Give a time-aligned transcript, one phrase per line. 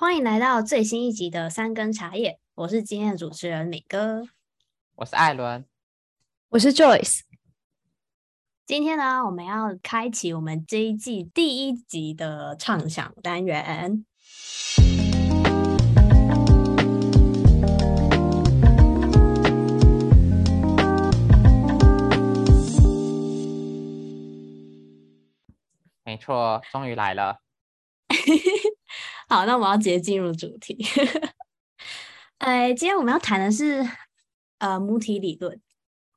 [0.00, 4.22] 欢迎来到最新一集的三根茶叶，我是今天的主持人敏哥，
[4.94, 5.64] 我是艾伦，
[6.50, 7.22] 我是 Joyce。
[8.64, 14.04] 今天呢，我们要开启我们这一季第一集的畅想单元。
[26.04, 27.40] 没错，终于来了。
[29.30, 30.78] 好，那我们要直接进入主题。
[32.38, 33.86] 呃，今天我们要谈的是
[34.56, 35.60] 呃母体理论。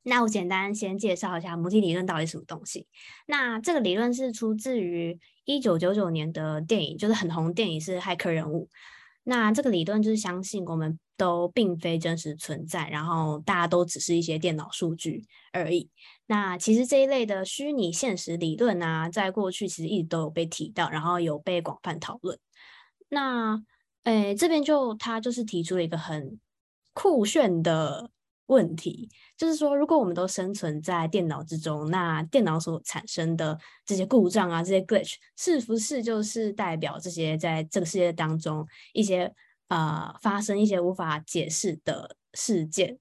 [0.03, 2.87] 那我简单先介绍一下母体理论到底什么东西。
[3.27, 8.69] 那这个理论是出自于一九九九年的电影，就是很红电影是《骇客任务》。
[9.23, 15.89] 那这个理论就是相信我们都并非真实存在，然后大家都只是一些电脑数据而已。
[16.27, 22.39] 那其实这一类的虚拟现实理论啊，在过去其实一直都有被提到，然后有被广泛讨论。
[23.11, 23.61] 那
[24.05, 26.39] 诶，这边就他就是提出了一个很
[26.93, 28.09] 酷炫的。
[28.47, 39.33] 问题就是说，如果我们都生存在电脑之中，那电脑所产生的这些故障啊，这些 glitch，是不是就是代表这些在这个世界当中一些
[39.69, 42.99] 呃发生一些无法解释的事件，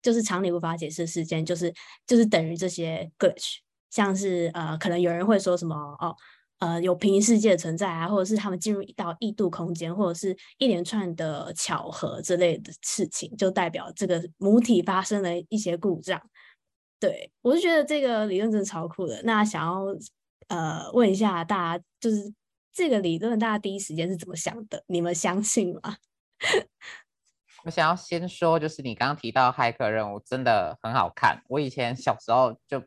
[0.00, 1.74] 就是常理无法解释事件，就是
[2.06, 3.56] 就是等于这些 glitch，
[3.90, 6.14] 像是呃，可能有人会说什么哦。
[6.62, 16.22] 呃，有平行世界的存在啊，或者是他们进入到异度空间，或者是一连串的巧合之类的事情，就代表这个母体发生了一些故障。
[17.00, 19.20] 对，我就觉得这个理论真的超酷的。
[19.24, 19.86] 那想要
[20.46, 22.32] 呃问一下大家，就是
[22.72, 24.84] 这个理论大家第一时间是怎么想的？
[24.86, 25.96] 你们相信吗？
[27.64, 31.42] 我想要先说，就是你刚刚提到骇客任务真的很好看。
[31.48, 32.80] 我以前小时候就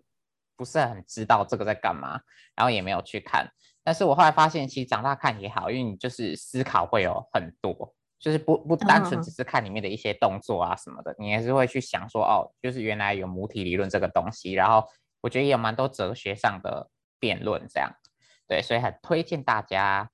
[0.56, 2.22] 不是很知道这个在干嘛，
[2.56, 3.52] 然后也没有去看。
[3.86, 14.53] 但是我后来发现，其实长大看也好，因为你就是思考会有很多，就是不不单纯只是看里面的一些动作啊什么的，你还是会去想说，哦，就是原来有母体理论这个东西。
[14.53, 14.83] 然后
[15.22, 17.94] 我觉得也有蛮多哲学上的辩论这样，
[18.47, 20.09] 对，所以很推荐大家。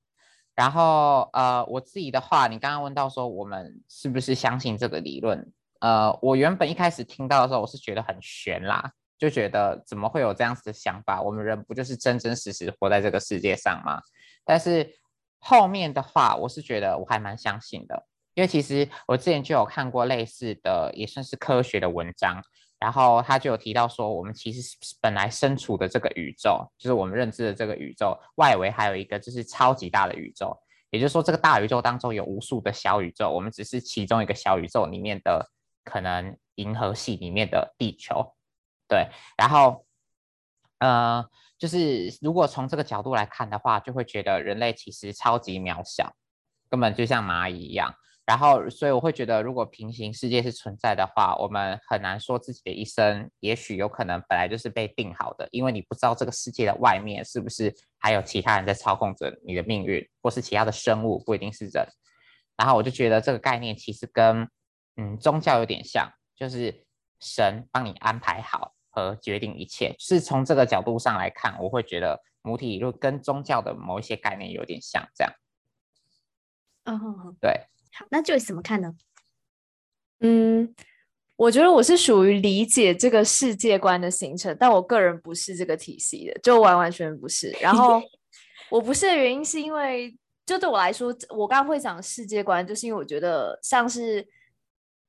[0.53, 5.49] 然后呃，我自己的话，你刚刚问到说我们是不是相信这个理论？
[5.79, 8.91] 呃，我原本一开始听到的时候，我是觉得很悬啦。
[9.21, 11.21] 就觉得怎么会有这样子的想法？
[11.21, 14.01] 我们人不就是真真实实活在这个世界上吗？
[14.43, 14.95] 但是
[15.37, 22.41] 后面的话，我是觉得我还蛮相信的，因为其实我之前就有看过类似的，也算是科学的文章，
[22.79, 30.57] 然后他就有提到说，我们其实本来身处的这个宇宙，就是我们认知的这个宇宙外围还有一个就是超级大的宇宙，
[30.89, 35.47] 也就是说这个大宇宙当中有无数的小宇宙，我们只是其中一个小宇宙里面的
[35.83, 38.33] 可能银河系里面的地球。
[38.91, 39.07] 对，
[39.38, 39.85] 然后，
[40.79, 41.25] 呃，
[41.57, 46.13] 就是如果从这个角度来看的话，就会觉得人类其实超级渺小，
[46.69, 47.96] 根本就像蚂蚁一样。
[48.25, 61.88] 然后，所以我会觉得，如果平行世界是存在的话，我们很难说自己的一生，也许有可能本来就是被定好的，因为你不知道这个世界的外面是不是还有其他人在操控着你的命运，或是其他的生物，不一定是人。
[62.58, 64.46] 然后我就觉得这个概念其实跟
[64.97, 66.85] 嗯宗教有点像，就是
[67.19, 68.73] 神帮你安排好。
[68.91, 75.34] 和决定一切，是从这个角度上来看，我会觉得母体理论跟宗教的某一些概念有点像，这样。
[76.84, 77.52] 嗯哼哼，对。
[77.94, 78.94] 好，那 Joyce 怎么看呢？
[80.19, 80.75] 嗯，
[81.38, 87.50] 我觉得我是属于理解这个世界观的形成，但我个人不是这个体系的，就完完全全不是。
[87.62, 88.02] 然后
[88.69, 90.13] 我不是的原因是因为，
[90.46, 94.28] 就对我来说，我刚刚会讲世界观，就是因为我觉得像是。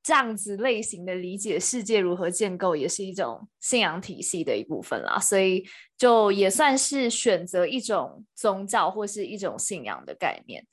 [0.02, 5.64] 这样子类型的理解世界如何建构，也是一种信仰体系的一部分啦，所以
[5.96, 10.66] 就也算是选择一种宗教或是一种信仰的概念。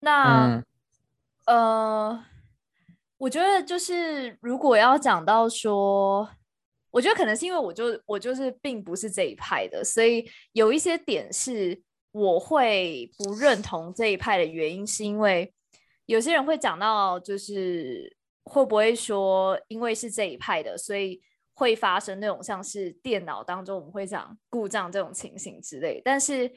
[0.00, 0.60] 那、
[1.44, 2.24] 嗯、呃，
[3.16, 6.28] 我觉得就是如果要讲到说，
[6.90, 11.80] 我觉得可能是因为我就我就是并不是这一派的，所以有一些点是
[12.10, 15.54] 我会不认同这一派的原因，是因为
[16.06, 18.16] 有些人会讲到就是。
[18.44, 21.20] 会不会说，因为是这一派的，所以
[21.54, 26.00] 会发生那种像是电脑当中我们会讲故障这种情形之类？
[26.04, 26.52] 但是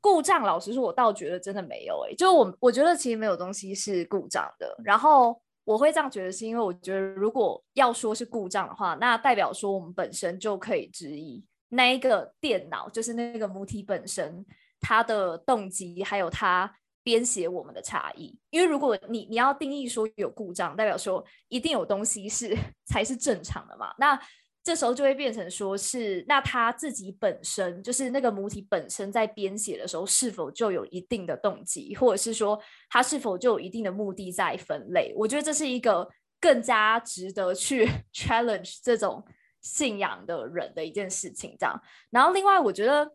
[0.00, 4.74] 故障，老实说，我倒觉得真的没有诶、就我我觉得其实没有东西是故障的。
[4.84, 14.44] 然后我会这样觉得，是因为我觉得如果要说是故障的话，那代表说我们本身就可以质疑那一个电脑，就是那个母体本身
[14.80, 16.76] 它的动机，还有它。
[17.02, 22.56] 编写我们的差异，因为如果你你要定义说有故障，代表说一定有东西是
[22.86, 23.94] 才是正常的嘛。
[23.98, 24.20] 那
[24.62, 32.60] 这时候就会变成说是，那他自己本身就是那个母体本身在编写的时候，是否就有一定的动机，或者是说
[32.90, 35.14] 他是否就有一定的目的在分类？
[35.16, 36.06] 我觉得这是一个
[36.38, 39.24] 更加值得去 challenge 这种
[39.62, 41.56] 信仰的人的一件事情。
[41.58, 41.80] 这样，
[42.10, 43.10] 然后另外我觉得，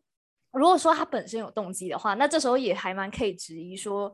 [0.55, 4.13] 如果说他本身有动机的话，那这时候也还蛮可以质疑说，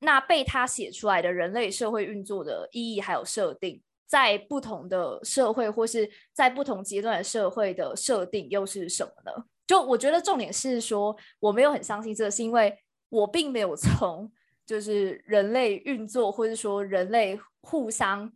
[0.00, 3.82] 那被他写出来的人类社会运作的意义还有设定。
[4.06, 9.44] 在不同的社会，或是在不同阶段的社会的设定又是什么呢？
[9.66, 12.74] 就我觉得重点是说，我没有很相信这个，是因为
[13.10, 14.32] 我并没有从
[14.64, 18.32] 就是人类运作，或者说人类互相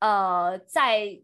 [0.00, 1.22] 呃，在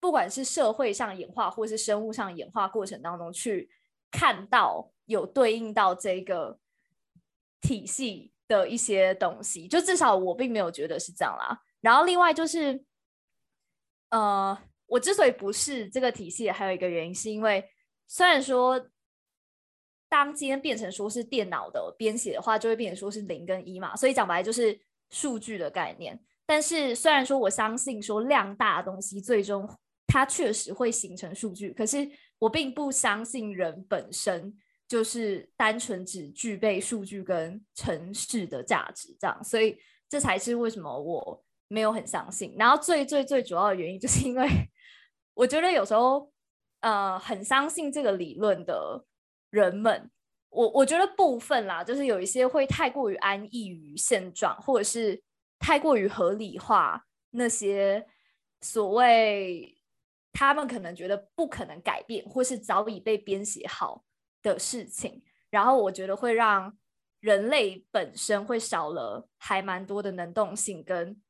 [0.00, 3.68] 不管是社会上演化，或是生物上演化过程当中去
[4.16, 6.58] 看到有对应到这个
[7.60, 11.60] 体系的一些东西，就至少我并没有觉得是这样啦。
[11.80, 12.84] 然后另外就是。
[14.10, 17.68] 呃，我之所以不是这个体系，还有一个原因是因为，
[18.06, 18.88] 虽然说
[20.08, 24.80] 当今天变成说是电脑的编写的话，就会变成说是零跟一嘛，所以讲白了就是
[25.10, 26.18] 数据的概念。
[26.46, 29.68] 但是虽然说我相信说量大的东西最终
[30.06, 34.56] 它确实会形成数据，可是我并不相信人本身
[34.88, 39.78] 就是单纯只具备数据跟城市的价值这样，所以
[40.08, 41.42] 这才是为什么我。
[41.68, 44.48] 没有很相信，然后最最最主要的原因就是因为
[45.34, 46.30] 我觉得有时候，
[46.78, 49.04] 呃，很相信这个理论的
[49.50, 50.08] 人们，
[50.50, 55.20] 我我觉得部分啦，就是有一些会太过于安逸于现状，或者是
[55.58, 58.06] 太过于合理化那些
[58.60, 59.75] 所谓
[60.36, 64.04] 他们可能觉得不可能改变，或是早已被编写好
[64.42, 66.76] 的事情，然后我觉得会让
[67.20, 71.20] 人类本身会少了还蛮多的能动性跟。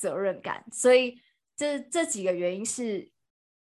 [0.00, 1.20] 责任感，所以
[1.54, 3.12] 这这几个原因是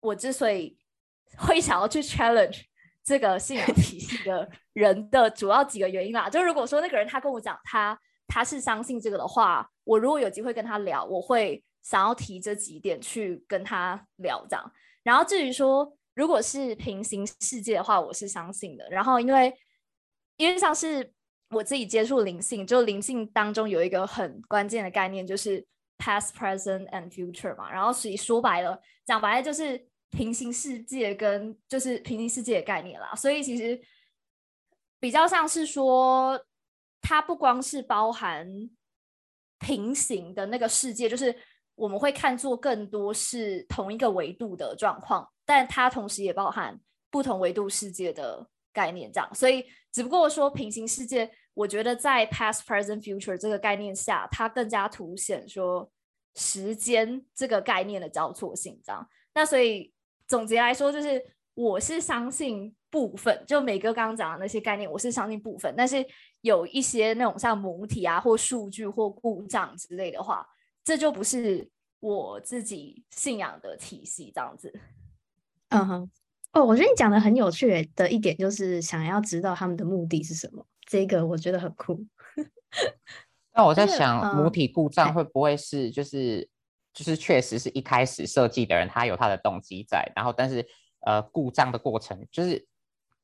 [0.00, 0.79] 我之所以
[1.37, 2.62] 会想要去 challenge
[3.03, 6.31] 这个信仰体系的 人的主要几个原因啦。
[6.31, 14.73] 就如果说那个人他跟我讲他他是相信这个的话，我如果有机会跟他聊，我会想要提这几点去跟他聊这样。
[15.05, 18.91] 然后至于说如果是平行世界的话，我是相信的。
[18.91, 19.57] 然后因为
[20.39, 21.13] 因为像是
[21.51, 25.65] 我自己接触灵性，就灵性当中有一个很关键的概念，就是。
[25.97, 33.15] Past, present, and future 嘛，然后所以说白了，讲白了就是平行世界跟就是平行世界的概念啦。
[33.15, 33.81] 所以其实
[34.99, 36.45] 比较像是说，
[37.01, 38.69] 它不光是包含
[39.61, 41.35] 平行的那个世界，就是
[41.75, 46.79] 我们会看作更多是同一个维度的状况，但它同时也包含
[47.11, 49.35] 不同维度世界的概念，这样。
[49.35, 51.31] 所以只不过说平行世界。
[51.56, 55.88] 我觉得在 past, present, future 这个概念下，它更加凸显说
[56.35, 59.09] 时间这个概念的交错性，这样。
[59.35, 59.94] 那所以
[60.27, 61.25] 总结来说，就是
[61.55, 65.73] 我是相信部分，就美哥刚刚讲的那些概念，我是相信部分。
[65.77, 66.05] 但是
[66.41, 70.44] 有一些那种像母体啊，或数据或故障之类的话，
[70.85, 71.71] 这就不是
[72.01, 74.73] 我自己信仰的体系，这样子。
[75.71, 76.11] 嗯哼，
[76.53, 80.67] 哦，我觉得你讲的很有趣的一点，就是想要知道他们的目的是什么。
[80.87, 82.07] 这个我觉得很酷。
[83.57, 86.49] 那我在想，母体故障会不会是就是
[86.93, 90.69] 就是确实是一开始设计的人他有他的动机在，然后但是
[91.01, 92.59] 呃故障的过程就是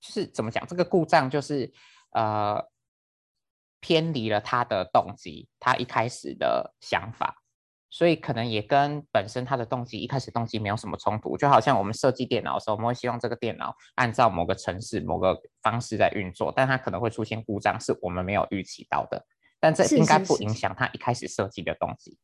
[0.01, 0.67] 就是怎么讲？
[0.67, 1.71] 这个故障就是
[2.13, 2.65] 呃
[3.81, 7.40] 偏离了他的动机，他一开始的想法。
[7.91, 19.27] 所以可能也跟本身它的动机一开始动机没有什么冲突，就好像我们设计电脑的时候，我们会希望这个电脑按照某个程式、某个方式在运作，但它可能会出现故障，是我们没有预期到的。
[19.59, 22.17] 但这应该不影响它一开始设计的动机。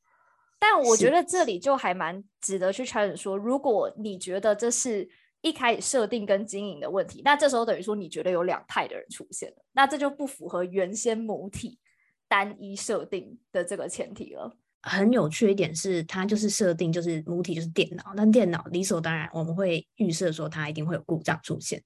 [0.58, 5.06] 但我觉得这里就还蛮值得去确认说，如果你觉得这是
[5.42, 11.78] 一开始设定跟经营的问题，那这时候等于说你觉得有两派的人出现了，那这就不符合原先母体
[12.26, 14.56] 单一设定的这个前提了。
[14.82, 21.82] 很有趣的一点是，它就是设定就是母体就是电脑，但电脑理所当然我们会预设说它一定会有故障出现。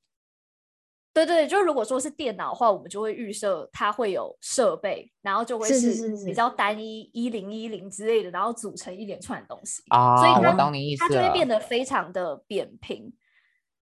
[1.13, 13.13] 对对，就如果说是电脑的话，我们就会预设它会有设备，然后就会是比较单一一零一零之类的，然后组成一连串的东西啊，所以它我懂你意思，它就会变得非常的扁平。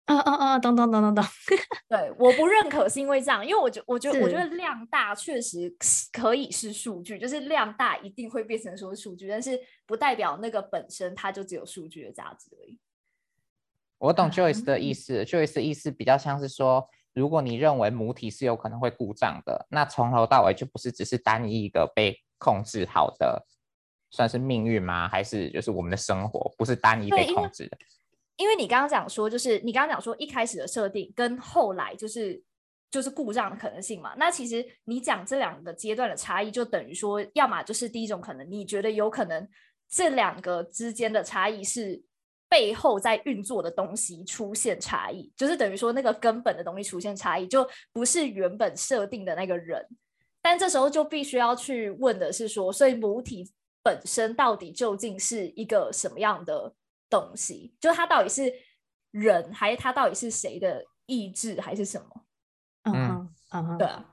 [0.05, 0.59] 啊啊啊！
[0.59, 1.23] 懂懂懂懂懂！
[1.87, 5.73] 对，我不认可是因为这样，因为我觉我觉得我觉得量大确实
[6.11, 12.79] 可以是数据，就是量大一定会变成说数据，但是不代表那个本身它就只有数据的价值而已。
[13.99, 23.45] 我懂 Joyce 的意思，嗯，Joyce 的意思比较像是说，如果你认为母体是有可能会故障的，那从头到尾就不是只是单一一个被控制好的，
[24.09, 25.07] 算是命运吗？
[25.07, 27.77] 还是就是我们的生活不是单一被控制的？
[28.41, 32.41] 因为你刚刚讲说，就是你刚刚讲说一开始的设定跟后来就是
[32.89, 34.15] 就是故障的可能性嘛。
[34.17, 39.47] 那其实你讲这两个阶段的差异，就等于说，要么就是第一种可能，你觉得有可能
[39.87, 42.01] 这两个之间的差异是
[42.49, 49.85] 背后在运作的东西出现差异，就是等于说那个根本的东西出现差异，就不是原本设定的那个人。
[50.41, 53.47] 但这时候就必须要去问的是说，所以母体
[53.83, 56.73] 本身到底究竟是一个什么样的
[57.11, 57.75] 东西？
[57.81, 58.51] 就它到底是
[59.11, 62.25] 人，还是它到底是谁的意志，还是什么？
[62.85, 64.05] 嗯嗯，对啊。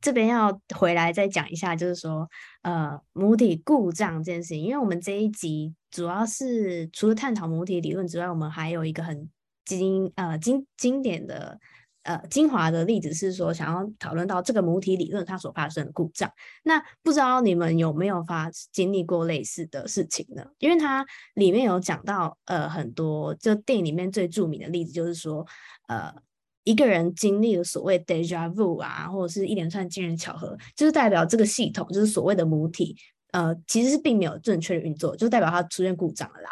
[0.00, 2.26] 这边要回来再讲一下，就是说，
[2.62, 9.28] 呃，母体故障这件事情，因为我们这一集主要是除了探讨母体理论之外，我们还有一个很
[9.66, 11.60] 经呃经经典的
[12.08, 16.32] 呃精华的例子是说，想要讨论到这个母体理论它所发生的故障。
[16.64, 20.44] 那不知道你们有没有发经历过类似的事情呢？
[20.58, 25.46] 因为它里面有讲到呃很多，就电影里面最著名的例子就是说，
[25.88, 26.12] 呃。
[26.64, 32.94] 一个人经历了所谓 deja vu 啊，或者是一连串惊人巧合，就是代表这个系统，就是所谓的母体，
[33.32, 36.50] 呃，其实是并没有正确的运作，就代表它出现故障了啦。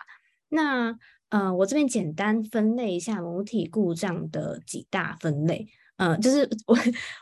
[0.49, 0.97] 那
[1.31, 5.67] 呃，我这边简单分类一下母体故障的几大分类，
[5.97, 6.77] 呃，就是我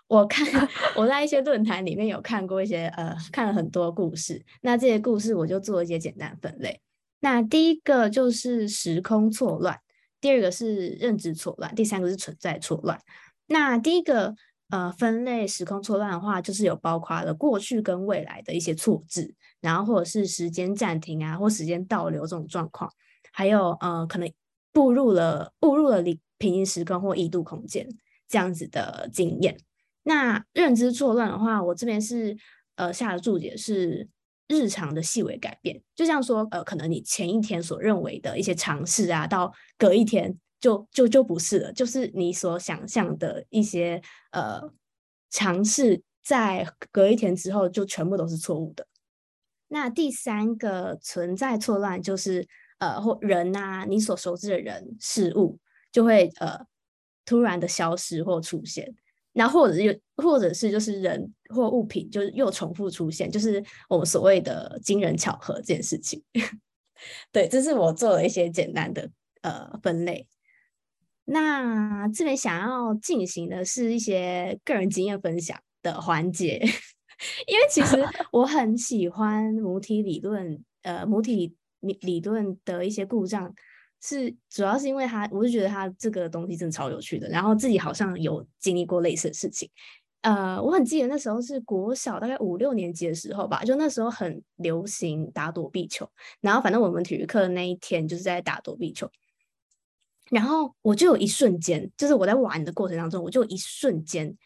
[0.08, 6.80] 我看我在一些论坛里面有看过一些呃，看了很多故事，那这些故事我就做一些简单分类。
[7.20, 9.80] 那第一个就是时空错乱。
[10.20, 12.99] 第二个是认知错乱，第三个是存在错乱。
[13.46, 14.34] 那第一个
[14.70, 22.90] 呃分类时空错乱的话，就是有包括了过去跟未来的一些错置，然后或者是时间暂停啊，或时间倒流这种状况，
[23.35, 24.33] 还有呃可能
[24.73, 27.87] 步入了步入了平平行时空或异度空间
[28.26, 29.59] 这样子的经验。
[30.05, 32.35] 那认知错乱的话，我这边是
[32.76, 34.09] 呃下的注解是。
[34.47, 44.61] 日常的细微改变，就像说，呃，可能你前一天所认为的一些尝试啊，到隔一天就就就不是了，就是你所想象的一些呃
[45.31, 48.87] 尝试，在隔一天之后就全部都是错误的。
[49.69, 52.47] 那第三个存在错乱，就是
[52.78, 55.59] 呃，或人啊，你所熟知的人事物
[55.93, 56.59] 就会呃
[57.25, 58.95] 突然的消失或出现。
[59.37, 66.23] 那或者又，或者是就是人或物品，就是又重复出现，就是我们所谓的惊人巧合这件事情。
[67.33, 69.11] 对，这是我做了一些简单的
[69.43, 70.28] 呃分类。
[71.25, 76.61] 那这边想要进行的是一些个人经验分享的环节，
[77.49, 77.97] 因为其实
[78.31, 83.55] 我很喜欢母体理论，呃，母体理理论的一些故障。
[84.00, 87.26] 是，主要是因为他，我就觉得他这个东西真的超有趣的。
[87.31, 89.71] 然后自己好像有经历过类似的事情。
[90.21, 96.07] 呃，我很记得那时候是国小大概五六年级的时候吧，就那时候很流行打躲避球。
[96.43, 99.11] 然后反正我们体育课的那一天就是在打躲避球。
[100.31, 104.37] 然后我就有一瞬间，就是我在玩的过程当中，我就一瞬间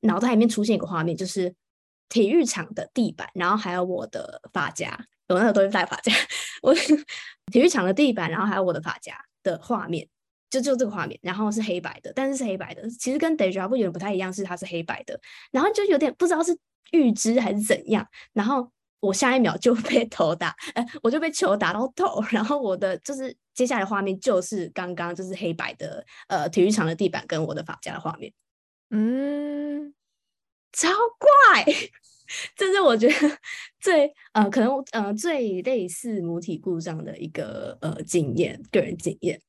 [0.00, 1.54] 脑袋里面出现一个画面，就是
[2.08, 5.06] 体育场的地板，然后还有我的发夹。
[5.32, 6.12] 我那个都是带发夹，
[6.62, 10.06] 我体育场的地板，然后还有我的发夹的画面，
[10.50, 15.18] 就就这个画面，然后是黑白的，但是是黑白的，其实跟 déjà vu 有点不太一样，是它是黑白的，
[15.50, 16.56] 然后就有点不知道是
[16.92, 18.70] 预知还是怎样，然后
[19.00, 28.32] 我下一秒就被头打，哎，我就被球打到头，然后我的就是接下来的画面就是刚刚就是黑白的呃体育场的地板跟我的发夹的画面，
[28.90, 29.92] 嗯，
[30.72, 31.64] 超怪。
[32.56, 33.14] 这是我觉得
[33.80, 39.40] 最呃可能呃最类似母体故障的一个呃经验，个人经验。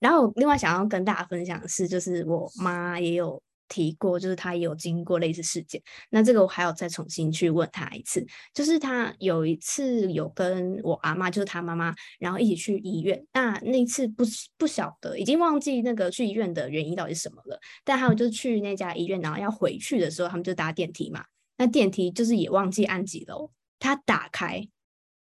[0.00, 5.80] 然后另外想要跟大家分享的是，就是我妈也有提过，就是她也有经过类似事件。
[6.10, 13.24] 那这个我还要再重新去问她一次，就是她有一次有跟我阿妈，就是她妈妈，然后一起去医院。
[13.32, 14.24] 那那次不
[14.58, 17.56] 不晓得，已经忘记那个去医院的原因到底是什么了。
[17.84, 21.24] 但还有就是去那家医院，然后要回去的时候，他们就搭电梯嘛。
[21.64, 24.68] 那电梯就是也忘记按几楼，它打开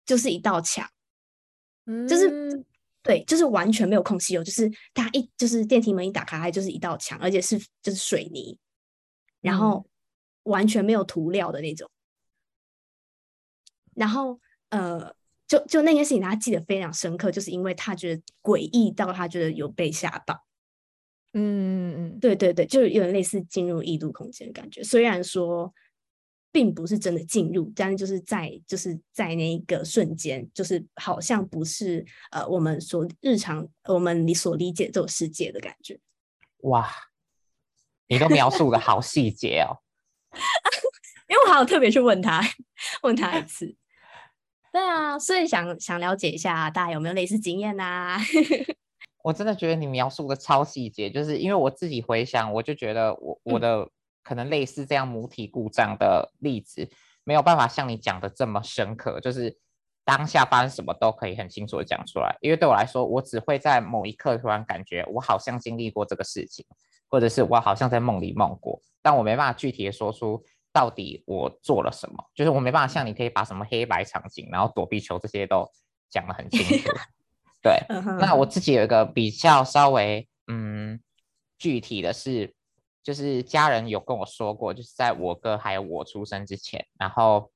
[0.06, 0.88] 就是一道墙，
[1.84, 2.64] 嗯，就是
[3.02, 8.58] 对，就是完全没有空隙哦，就是它一就是电梯门一打开，它就是一道墙，而且是就是水泥，
[9.42, 9.84] 然后
[10.44, 11.90] 完全没有涂料的那种，
[13.94, 14.40] 然后
[14.70, 15.14] 呃，
[15.46, 20.42] 就就那件事情他记得非常深刻，就是因为他觉得诡异到他觉得有被吓到，
[21.34, 25.70] 嗯嗯嗯，对对对，就是有点类似进入异度空间的感觉，虽然说。
[26.54, 35.98] 并不是真的进入，但是就是在就是在那一个瞬间，就是好像不是呃我们所日常我们你所理解这种世界的感觉。
[36.58, 36.88] 哇，
[38.06, 39.82] 你都描述的好细节哦。
[41.26, 42.40] 因为我还有特别去问他，
[43.02, 43.74] 问他一次。
[44.72, 48.16] 对啊，所以想想了解一下，大家有没有类似经验啊？
[49.24, 53.90] 我真的觉得你描述的超细节，就是因为我自己回想，我就觉得我我的
[54.24, 56.90] 可能类似这样母体故障的例子，嗯、
[57.24, 59.56] 没有办法像你讲的这么深刻，就是
[60.04, 62.36] 当下发生什么都可以很清楚的讲出来。
[62.40, 66.66] 因为对我来说，我只会在某一刻突然感觉我好像经历过这个事情，
[67.08, 70.42] 或者是我好像在梦里梦过，但我没办法具体的说出。
[70.76, 72.16] 到底我做了什么？
[72.34, 75.64] 就是我没办法像你可以把什么黑白场景，然后躲避球这些都
[76.10, 76.90] 讲得很清楚。
[77.62, 77.78] 对，
[78.18, 81.00] 那我自己有一个比较稍微嗯
[81.58, 82.52] 具体的是，
[83.04, 87.50] 就是家人有跟我说过，就是在我哥还有我出生之前，然后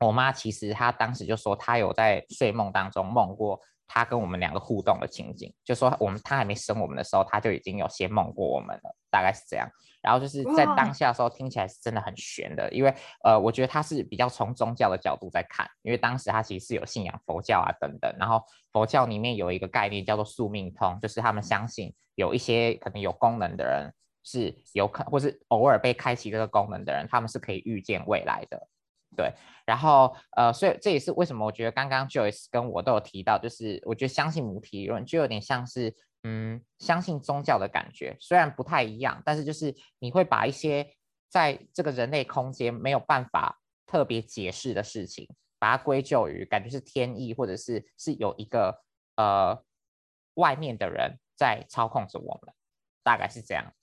[0.00, 9.68] 我妈其实她当时就说她有在睡梦当中梦过她跟我们两个互动的情景，就说我们她还没生我们的时候，她就已经有先梦过我们了，大概是这样。
[10.02, 28.68] 然后就是在当下的时候，听起来是真的很玄的，因为呃，我觉得他是比较从宗教的角度在看，因为当时他其实是有信仰佛教啊等等，然后佛教里面有一个概念叫做宿命通，就是他们相信有一些可能有功能的人是有可，或是偶尔被开启这个功能的人，他们是可以预见未来的，
[29.16, 29.32] 对。
[29.64, 35.94] 然后呃，所以这也是为什么我觉得刚刚 Joyce 跟我都有提到，就是我觉得相信母体理论就有点像是。
[36.24, 40.88] 嗯，相信宗教的感觉虽然不太一样，但是就是你会把一些
[41.28, 48.84] 在这个人类空间没有办法特别解释的事情，把它归咎于感觉是天意，或者是是有一个
[49.16, 49.64] 呃
[50.34, 52.54] 外面的人在操控着我们，
[53.02, 53.74] 大概是这样。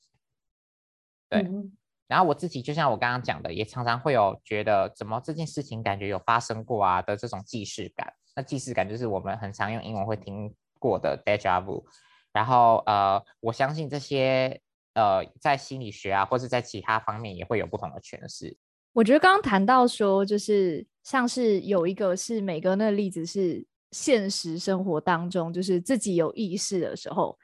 [1.30, 1.72] 对，嗯、
[2.08, 8.12] 然后我自己就像我刚刚讲的，也常常会有觉得怎么这件事情感觉有发生过啊的这种既视感。
[8.36, 11.84] 那既视感就是我们很常用英文会听过的 deja vu。
[12.32, 14.62] 然后呃，我相信这些
[14.94, 18.56] 呃，在心理学啊，或是在其他方面也会有不同的诠释。
[18.94, 27.38] 我觉得刚刚谈到说，就是像是有一个是美哥那个例子，是现实生活当中，就是自己有意识的时候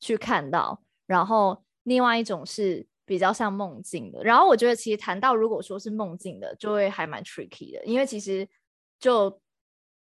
[0.00, 4.22] 去看到，然后另外一种是比较像梦境的。
[4.22, 8.48] 然后我觉得其实谈到如果说是梦境的，就会还蛮 tricky 的，因为其实
[9.00, 9.30] 就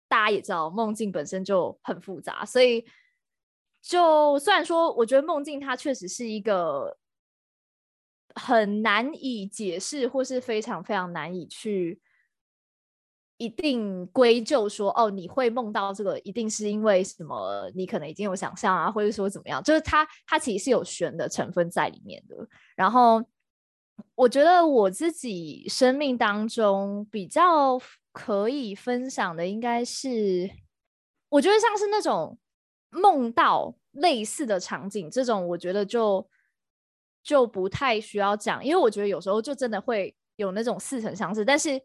[0.08, 2.84] 大家也知道，梦境本身就很复杂，所以。
[3.88, 6.98] 就虽然说，我觉得梦境它确实是一个
[8.34, 12.00] 很难以解释，或是非常非常难以去
[13.38, 17.70] 一定归咎说，哦，你会梦到这个，一定是因为什么？
[17.74, 19.62] 你可能已经有想象啊，或者说怎么样？
[19.62, 22.36] 就是它，它其实是有玄的成分在里面的。
[22.74, 23.22] 然后，
[24.14, 27.80] 我觉得我自己生命当中比较
[28.12, 30.50] 可以分享的，应该是，
[31.28, 32.38] 我觉得像是那种。
[32.88, 36.26] 梦到类似的场景，这种我觉得就
[37.22, 41.78] 就不太需要讲，因为我觉得有时候就真的会有那种似曾相识，但是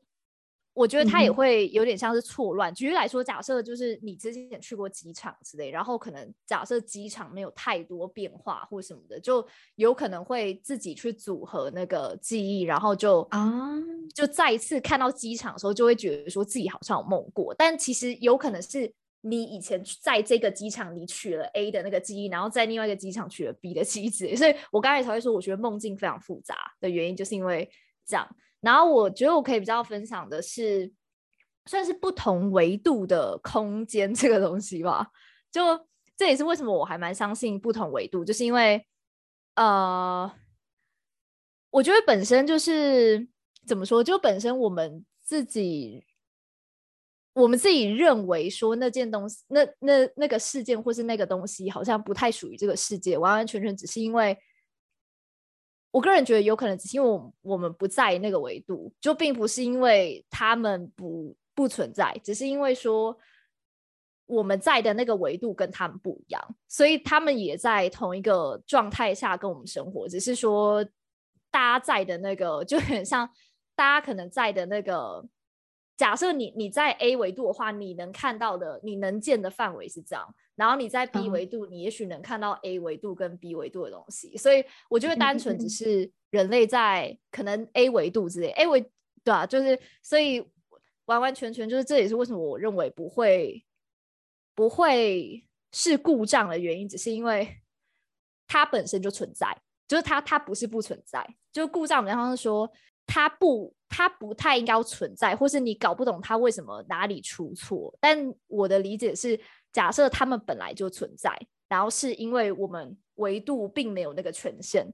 [0.74, 2.72] 我觉得它也会有点像是错乱。
[2.72, 13.72] 嗯、举例来说，假设就是你之前去过机场之类，然后可能假设机场没有太多变化或什么的，就有可能会自己去组合那个记忆，然后就啊，
[14.16, 18.94] 就再一次看到机场的时候，就会觉得说自己好像有梦过，但其实有可能是。
[19.24, 27.70] 你以前在这个机场，你取了 A 的那个记忆，然后在另外一个机场取了 B 的记忆，所以我刚才才会说，我觉得梦境非常复杂的原因，就是因为
[28.04, 28.28] 这样。
[28.62, 30.92] 然后我觉得我可以比较分享的是，
[31.66, 35.08] 算是不同维度的空间这个东西吧。
[35.52, 35.62] 就
[36.16, 38.86] 这也是为什么我还蛮相信不同维度，就是因为
[39.56, 40.32] 呃，
[41.72, 43.28] 我觉得本身就是
[43.68, 46.06] 怎么说，就本身我们自己。
[47.34, 54.38] 我们自己认为说那件东西，那那那个事件或是那个东西，好像不太属于这个世界，完完全全只是因为，
[55.92, 63.18] 我个人觉得有可能只是因为我我们不在那个维度，就并不是因为他们不不存在，只是因为说
[64.26, 70.84] 我们在的那个维度跟他们不一样，所以他们也在同一个状态下跟我们生活，只是说
[71.52, 73.30] 大家在的那个就很像
[73.76, 75.26] 大家可能在的那个。
[76.02, 84.36] 假设你你在 A 维度的话，你能看到的、你能见的范围是这样，然后你在 B 维度，你也许能看到 A 维度跟 B 维度的东西。
[84.36, 88.82] 所以我觉得单纯只是人类在可能 A 维度之类，A 维
[89.24, 90.44] 对啊，就是所以
[91.06, 93.64] 完完全全就是这也是为什么我认为不会
[94.56, 97.48] 不会是故障的原因，只是因为
[98.48, 99.56] 它本身就存在，
[99.88, 102.68] 就是它它不是不存在，就是故障，比方说。
[103.14, 107.94] 它不，它不太应该存在，或是你搞不懂它为什么哪里出错。
[108.00, 109.38] 但我的理解是，
[109.74, 114.88] 假设它们本来就存在，然后是因为我们维度并没有那个权限，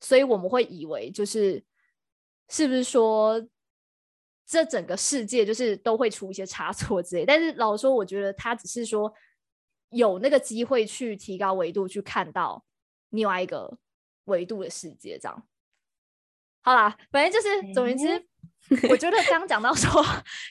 [0.00, 1.64] 所以我们会以为就是
[2.48, 3.44] 是不是说
[4.46, 7.26] 这整个世界就是都会出一些差错之类？
[7.26, 9.12] 但是老实说，我觉得他只是说
[9.90, 12.64] 有那个机会去提高维度，去看到
[13.08, 13.76] 另外一个
[14.26, 15.44] 维度的世界，这样。
[16.64, 20.02] 好啦，反正就是总言之，欸、我觉得刚讲到 说，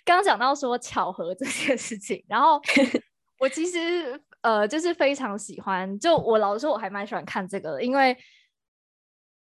[0.05, 2.61] 刚讲到说巧合这件事情，然后
[3.39, 8.15] 我其实呃就是非常喜欢，就我老实说，我还蛮喜欢看这个的，因为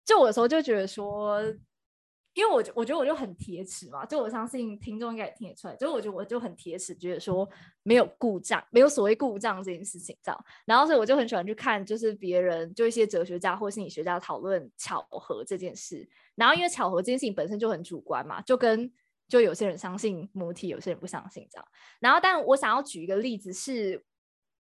[0.04, 1.42] 就我有时候就觉得说。
[2.36, 7.50] 因为我我觉得我就很铁齿嘛，就我相信听众应该也听得出来，就我觉得我就很铁齿，觉得说
[7.82, 10.46] 没有故障，没有所谓故障这件事情这样。
[10.66, 16.08] 然后所以我就很喜欢去看，就是别人就一些哲学家或心理学家讨论巧合这件事。
[16.36, 18.92] 然后因为巧合这件事情本身就很主观嘛，就跟
[19.28, 21.68] 就有些人相信母体，有些人不相信这样。
[22.00, 24.04] 然后但我想要举一个例子是。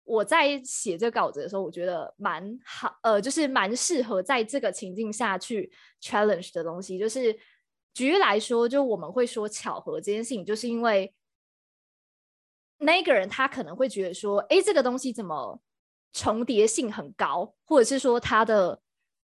[0.04, 5.70] 我在写这稿子的时候，我觉得蛮好，呃，就是蛮适合在这个情境下去
[6.02, 6.98] challenge 的东西。
[6.98, 7.32] 就是
[7.94, 11.14] 举例来说，就我们会说巧合这件事情，就是因为
[12.78, 15.60] 那个人他可能会觉得说，哎，这个东西怎么
[16.12, 18.80] 重叠性很高，或者是说它的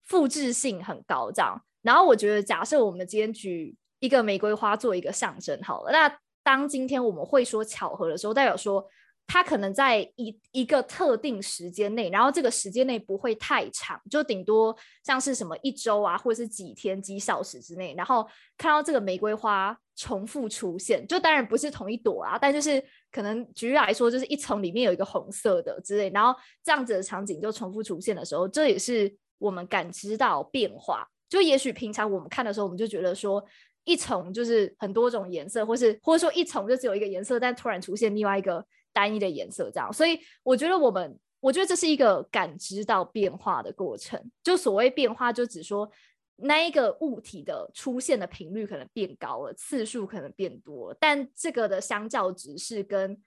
[0.06, 1.62] 复制性很高这样。
[1.82, 8.90] 然后我觉得，假设我们今天举一个玫瑰花做一个象征好了，那当今天我们会说巧合的时候，代表说。
[9.32, 31.08] 它可能在一一个特定时间内，然后这个时间内不会太长，就顶多像是什么一周啊，或者是几天、几小时之内，然后看到这个玫瑰花重复出现，就当然不是同一朵啊，但就是可能举例来说，就是一丛里面有一个红色的之类，然后这样子的场景就重复出现的时候，这也是我们感知到变化。
[31.30, 33.46] 就也许平常我们看的时候，我们就觉得说
[33.84, 38.66] 一丛就是很多种颜色，或是或者说一丛就只有一个颜色，但突然出现另外一个。
[39.00, 44.22] 单一的颜色，这样，所以我觉得我们，我觉得这是一个感知到变化的过程。
[44.44, 45.90] 就所谓变化，就只说
[46.36, 53.18] 那一个物体的出现的频率可能变高了，次数可能变多了，但这个的相较值是跟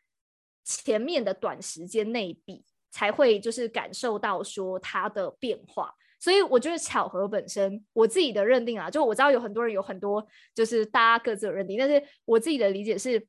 [0.63, 5.95] 前面的短时间内比，才会就是感受到说它的变化。
[6.21, 10.23] 所以我觉得巧合本身，我自己的认定啊，就我知道有很多人有很多
[10.55, 13.27] 就是大家各自有认定，但是我自己的理解是，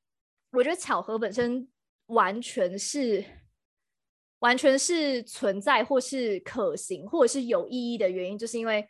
[0.51, 1.69] 我觉得巧合本身。
[2.07, 3.23] 完全是，
[4.39, 8.87] 完全是存在或是可行或者是有意义的原因，就是因为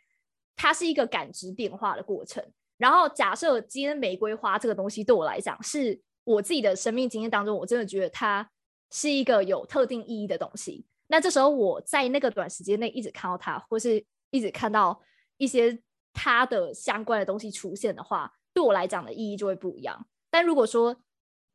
[0.56, 2.44] 它是一个感知变化的过程。
[2.76, 8.50] 然后假设今天玫瑰花这个东西对我来讲，是我自己的生命经验当中，我真的觉得它
[8.90, 10.84] 是一个有特定意义的东西。
[11.06, 15.00] 那这时候我在那个短时间内一直看到它，或是一直看到
[15.36, 15.80] 一些
[16.12, 20.06] 它的相关的东西出现的话，对我来讲的意义就会不一样。
[20.30, 20.96] 但如果说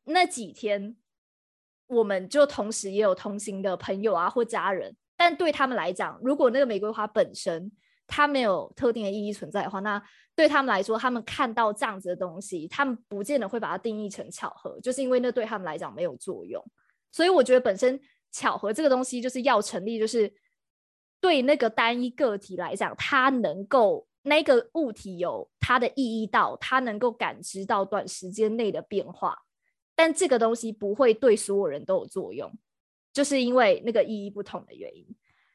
[0.04, 0.96] 那几天，
[1.90, 7.70] 我们就同时也有同行的朋友啊或家人，但对他们来讲，如果那个玫瑰花本身
[8.06, 10.00] 它没有特定的意义存在的话，那
[10.36, 16.64] 对他们来说，他们看到这样子的东西，他们不见得会把它定义成巧合，就是因为那对他们来讲没有作用。
[17.12, 18.00] 所以我觉得本身
[18.30, 20.32] 巧合这个东西就是要成立，就是
[21.20, 29.36] 对那个单一个体来讲，它能够那个物体有它的意义到，它能够感知到短时间内的变化。
[30.00, 32.50] 但这个东西不会对所有人都有作用，
[33.12, 35.06] 就是因为那个意义不同的原因。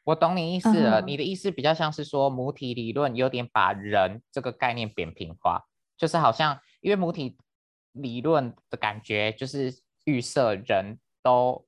[0.03, 5.63] 我懂你意思了，嗯、你的意思比较像是说母体理论有点把人这个概念扁平化，
[5.97, 7.35] 就是好像因为母体
[7.93, 11.65] 理论的感觉就是预设人都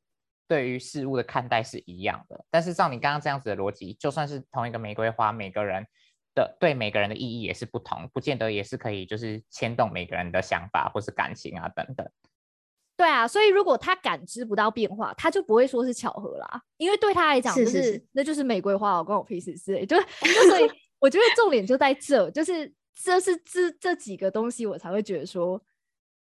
[0.47, 5.83] 对于事物的看待是一样的，但是照你刚刚这样子的逻辑，就算是同一个玫瑰花，每个人
[6.35, 12.07] 的对每个人的意义也是不同，不见得也是可以就是牵动每个人的想法或是感情啊等等。
[12.97, 16.61] 对啊，所以如果他感知不到变化，他就不会说是巧合啦。
[16.77, 19.85] 因为对他来讲，就是，是，是，是那就是玫瑰花，我关我屁事之类。
[19.85, 25.61] 就就所以 我觉得重点就在这，就是这是这这几个东西，我才会觉得说，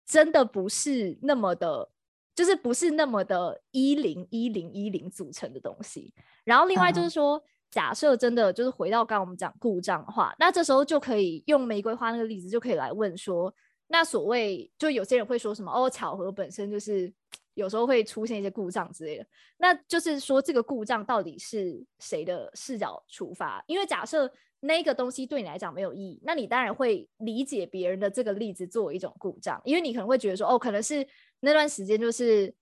[0.07, 1.89] 真的不是那么的，
[2.35, 6.13] 就是不是那么的一零一零一零组成的东西。
[6.45, 13.51] 然后另外就是说，嗯、假设真的就是回到刚刚我们讲故障的话，那这时候就可以用玫瑰花那个例子，就可以来问说。
[13.89, 17.13] 那所谓就有些人会说什么哦，巧合本身就是
[17.55, 19.27] 有时候会出现一些故障之类的。
[19.57, 23.63] 那就是说这个故障到底是谁的视角出发？
[23.67, 31.07] 因为假设那个东西对你来讲没有意义，那你当然会理解别人的这个例子作为一种故障，因为你可能会觉得说哦，可能是
[31.41, 32.53] 那段时间就是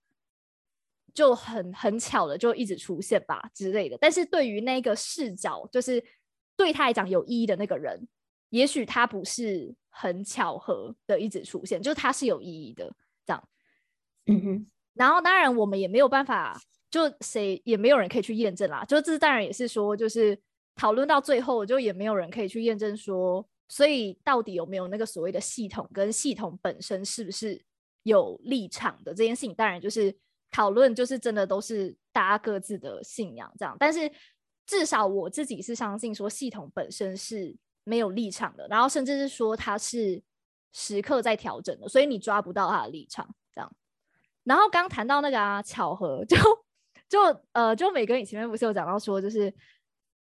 [1.13, 3.97] 就很很巧的就一直出现吧之类的。
[3.99, 6.03] 但是对于那个视角，就是
[6.55, 8.07] 对他来讲有意义的那个人。
[8.49, 12.93] 也许他不是很巧合的一直出现，就是它是有意义的，
[13.25, 13.49] 这样。
[14.25, 14.67] 嗯哼。
[14.93, 18.83] 然后当然我们也没有办法，就谁也没有人可以去验证啦。
[18.85, 20.37] 就这当然也是说，就是
[20.75, 27.61] 讨论到最后，就也没有人可以去验证说所以到底有没有那个所谓的系统，跟系统本身是不是
[28.03, 30.15] 有立场的这件事情，当然就是
[30.51, 33.75] 讨论，就是真的都是大家各自的信仰这样。
[33.79, 34.09] 但是
[34.65, 37.55] 至少我自己是相信说系统本身是
[37.85, 40.21] 没有立场的，然后甚至是说他是
[40.73, 43.71] 时刻在调整的，所以你抓不到他的立场这样。
[44.43, 46.35] 然后刚谈到那个啊巧合，就
[47.07, 49.53] 就呃就每个人前面不是有讲到说就是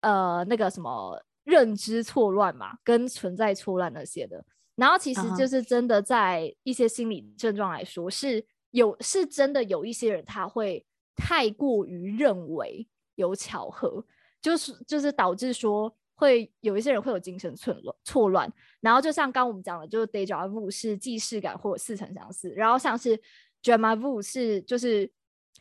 [0.01, 1.17] 呃那个什么。
[1.43, 4.45] 认知错乱嘛，跟存在错乱那些的，
[4.75, 14.05] 然后其实就是真的在一些心理症状来说，是有是真的有一些人他会太过于认为有巧合，
[14.39, 23.19] 就是就是导致说会有一些人会有精神错乱错乱，然后就像刚我们讲的，就是 deja vu 是既视感或者似曾相识，然后像是
[23.63, 25.11] drama vu 是就是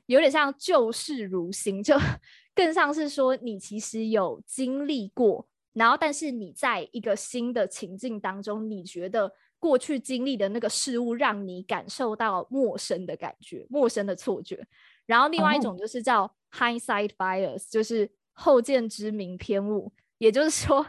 [0.05, 1.97] 有点像旧事如新，就
[2.55, 5.49] 更像是说你其实有经历过。
[5.73, 14.67] 然后，但是你在一个新的情境当中，你觉得过去经历的那个事物让你感受到陌生的感觉、陌生的错觉。
[15.07, 19.91] 然后，另外一种就是叫 hindsight bias，就是后见之明偏误。
[20.21, 20.87] 也就是说，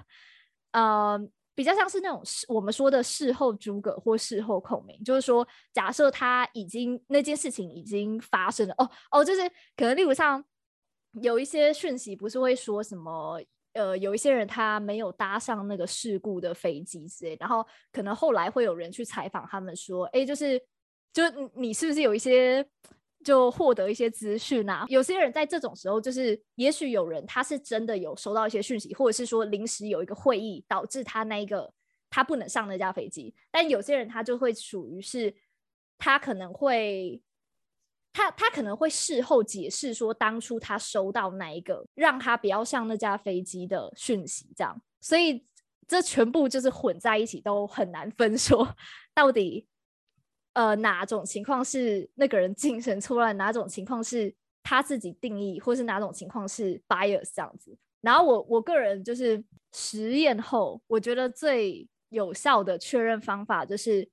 [0.73, 1.19] 呃，
[1.55, 5.01] 比较像是那种我们说的事后诸葛或事后孔明。
[5.03, 9.41] 就是说，假设他已经那件事情已经发生了，哦哦，就是
[9.75, 10.43] 可能例如像
[11.21, 13.41] 有一些讯息，不是会说什么？
[13.73, 20.61] 呃，有一些人他没有搭上那个事故的飞机之类，然后可能后来会有人去采访他们说，哎，就是，
[21.13, 21.23] 就
[21.55, 22.67] 你是不是有一些
[23.23, 24.85] 就获得一些资讯啊？
[24.89, 31.71] 有些人在这种时候，就是也许有人他是真的有收到一些讯息，或者是说临时有一个会议导致他那一个
[32.09, 35.35] 他不能上那架飞机，但有些人他就会属于是，
[35.97, 37.21] 他可能会。
[38.13, 45.45] 他他可能会事后解释说，当初他收到那一个让他不要上那架飞机的讯息，这样，所以
[45.87, 48.75] 这全部就是混在一起，都很难分说
[49.15, 49.65] 到底，
[50.53, 54.33] 呃，哪种情况是那个人精神错乱，哪种情况是
[54.63, 57.77] 他自己定义，或是哪种情况是 bias 这样子。
[58.01, 64.09] 然后我我个人就是实验后，我觉得最有效的确认方法就是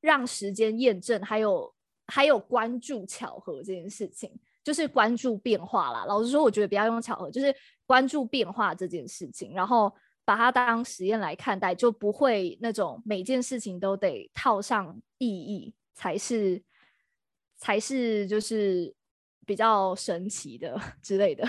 [0.00, 1.74] 让时间验证，还有。
[2.10, 4.32] 还有关注巧合这件事情，
[4.64, 6.06] 就是关注变化啦。
[6.06, 9.94] 老实说，我觉得不要用巧合，就是关注变化这件事情，然后
[10.28, 16.62] 把它当实验来看待，就不会那种每件事情都得套上意义才是，
[17.56, 18.94] 才是就是
[19.46, 21.48] 比较神奇的 之类的。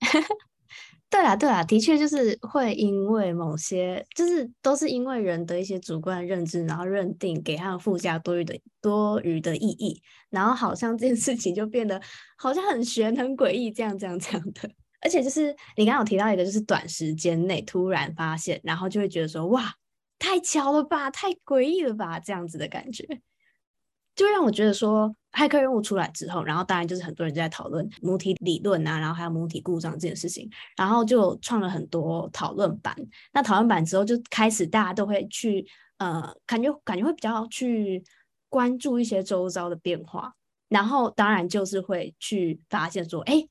[1.10, 12.00] 对啊，对啊，的确就是会因为某些，就是都是因为人的一些主观认知，然后认定给他附加多余的多余的意义，然后好像这件事情就变得
[12.36, 14.70] 好像很玄、很诡异，这样这样这样的。
[15.00, 19.74] 而且就是你刚刚有提到一个，就是短时间内突然发现，然后就会觉得说哇，
[20.18, 23.06] 太巧了吧，太诡异了吧，这样子的感觉。
[24.14, 32.94] 就让我觉得说，骇客任务出来之后，然后当然就是很多人就在讨论母体理论啊，然后还有母体故障这件事情，然后就创了很多讨论版。
[33.32, 38.02] 那讨论版之后，就开始大家都会去呃，感觉感觉会比较去
[38.50, 40.34] 关注一些周遭的变化，
[40.68, 43.46] 然后当然就是会去发现说，哎，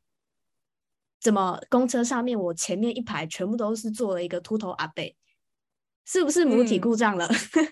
[1.20, 5.04] 怎么公车上面我前面一排全部都是坐了一个秃头阿伯，
[6.06, 7.28] 是不是母体故障了？
[7.28, 7.68] 嗯、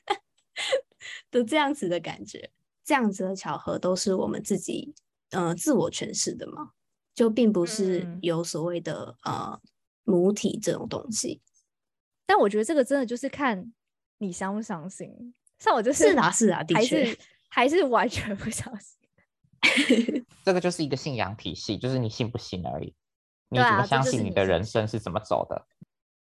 [1.32, 2.52] 的这样子的感觉。
[2.84, 4.96] 这样子的巧合都是我们自己
[5.32, 6.70] 呃自我诠释的嘛，
[7.14, 9.62] 就并不是有所谓的、嗯、呃
[10.06, 11.42] 母体这种东西。
[12.26, 13.74] 但我觉得这个真的就是看
[14.20, 15.34] 你相不相信。
[15.60, 20.26] 像我就是是啊是啊，的确还是还是完全不相信。
[20.46, 22.96] 这个就是一个信仰体系，就是你信不信而已。
[23.50, 25.66] 你怎么相信你的人生是怎么走的？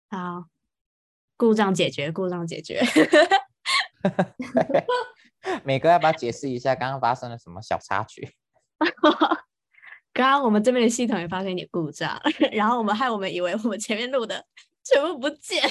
[0.10, 0.46] 啊、好，
[1.38, 2.82] 故障解决，故障解决。
[5.64, 8.36] 美哥要不要解释一下刚刚发生了什么小插曲？
[10.14, 14.46] 刚刚我们这边的系统也发生一点故障，然后我们害我们以为我们前面录的
[14.84, 15.64] 全部不见，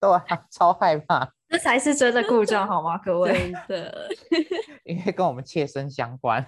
[0.00, 2.96] 对啊，超害怕，这才是真的故障好吗？
[2.98, 4.08] 各位的，
[4.84, 6.46] 因为跟我们切身相关，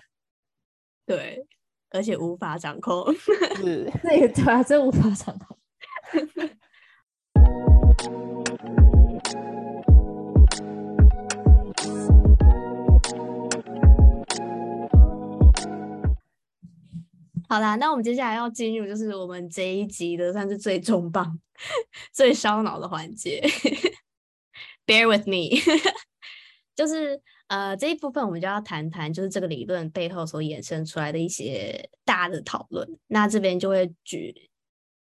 [1.05, 1.47] 对，
[1.93, 3.05] 而且无法掌控，
[3.57, 5.59] 是， 这也对啊，真无法掌控。
[17.49, 21.39] 好啦，那我们接下来要进入就是我们这一集的算是最重磅、
[22.11, 23.43] 最烧脑的环节。
[24.87, 25.61] Bear with me，
[26.75, 27.21] 就是
[27.53, 32.89] 呃这一部分我们就要谈谈就是这个理论背后所衍生出来的一些大的讨论。
[33.09, 34.49] 那这边就会举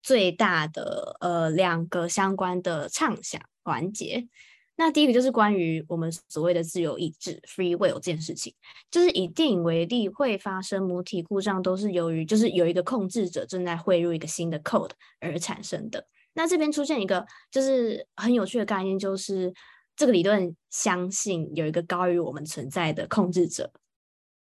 [0.02, 4.28] 最大的呃两个相关的畅想，环节。
[4.76, 8.54] 那第一个就是关于我们所谓的自由意志 （free will） 这件事情，
[8.90, 16.06] 就是以电影为例，会发生母体故障，都是由于就是有一个控制者正在汇入一个新的 code 而产生的。
[16.34, 19.52] 那这边出现一个就是很有趣的概念，就是
[19.96, 23.72] 这个理论相信有一个高于我们存在的控制者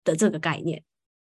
[0.04, 0.82] 的这个概念。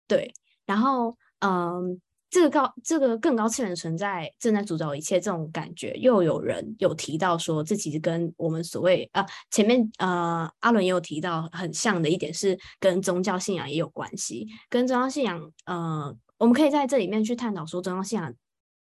[0.07, 0.33] 对，
[0.66, 2.00] 然后嗯。
[2.31, 18.35] 这个高，这个更高次元的存在正在主导一切，这种感觉又有人有提到说，这其实跟我们所谓啊、前面呃阿伦也有提到很像的一点是跟宗教信仰也有关系，跟宗教信仰呃，我们可以在这里面去探讨说宗教信仰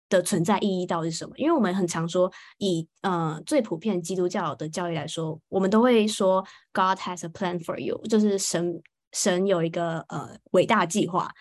[0.09, 1.33] 的存在意义到底是什么？
[1.37, 6.41] 因为我们很常说以呃最普遍基督教的教义来说，我们都会说
[6.73, 8.81] God has a plan for you，就是神
[9.13, 11.31] 神有一个呃伟大计划，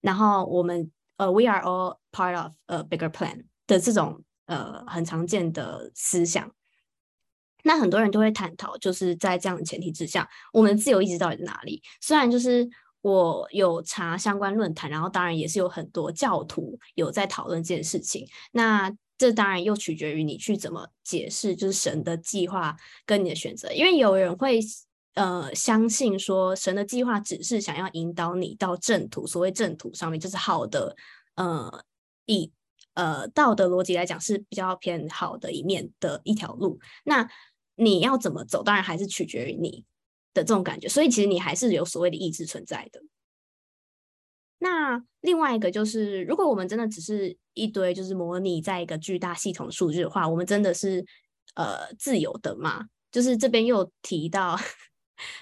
[0.00, 0.90] 然后我们。
[1.18, 6.52] 呃、We are all part of a bigger plan 的这种呃很常见的思想，
[7.62, 11.82] 那很多人都会探讨，就是在这样的前提之下，我们的自由意志到底在哪里？
[12.02, 12.68] 虽然就是
[13.06, 24.60] 我有查相关论坛，然后当然也是有很多教徒有在讨论这件事情，那这当然又取决于你去怎么解释，就是神的计划跟你的选择，因为有人会。
[25.16, 30.94] 呃，相信说神的计划只是想要引导你到正途，所谓正途上面就是好的，
[31.36, 31.84] 呃，
[32.26, 32.52] 以
[32.92, 36.78] 呃道德逻辑来讲是比较偏好的一面的一条路。
[37.04, 37.26] 那
[37.76, 39.86] 你要怎么走，当然还是取决于你
[40.36, 40.88] 的这种感觉。
[40.88, 43.02] 所以其实你还是有所谓的意志存在的。
[44.58, 51.04] 那另外一个就是，如果我们真的只是一堆就是模拟在一个巨大系统数据的话，我们真的是
[51.54, 52.86] 呃自由的吗？
[53.10, 54.56] 就是这边又提到。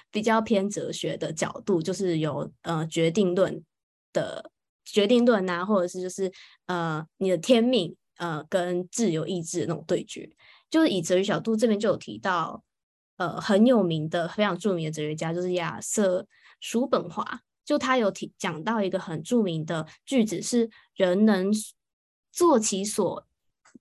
[0.09, 3.61] 比较偏哲学的角度，就是有呃决定论
[4.13, 4.49] 的
[4.85, 6.31] 决定论啊，或者是就是
[6.67, 10.33] 呃你的天命呃跟自由意志的那种对决。
[10.69, 12.63] 就是以哲学角度这边就有提到，
[13.17, 16.25] 呃很有名的非常著名的哲学家就是亚瑟
[16.59, 21.51] 叔本华，就他有提讲到一个很著名的句子，是人能
[22.31, 23.25] 做其所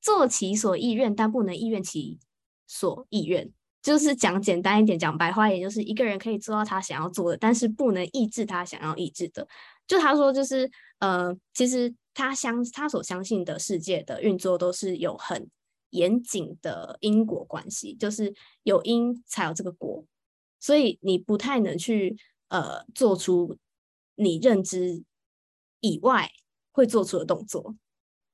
[0.00, 2.18] 做其所意愿，但不能意愿其
[2.66, 3.50] 所意愿。
[3.82, 9.46] 就是讲简单一点，讲白话一点，就是一个人可以做到他想要做的，但是不能抑制他想要抑制的。
[9.86, 10.70] 就他说，就是
[11.00, 15.46] 呃，其实他相他所相信的世界的运作都是有很
[15.94, 20.04] 严谨的因果关系，就是有因才有这个果，
[20.60, 22.16] 所以你不太能去
[22.48, 23.56] 呃做出
[24.14, 25.02] 你认知
[25.80, 26.30] 以外
[26.70, 27.74] 会做出的动作。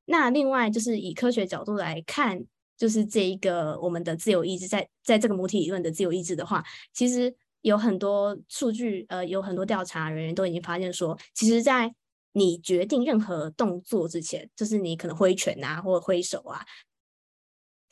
[0.07, 2.46] 那另外就是以科学角度来看。
[2.81, 11.94] 就是这一个我们的自由意志，在在这个母体理论的自由意志的话，其实有很多数据，呃，有很多调查人员都已经发现说，其实，在
[12.33, 16.64] 你决定任何动作之前，就是你可能挥拳啊，或者挥手啊，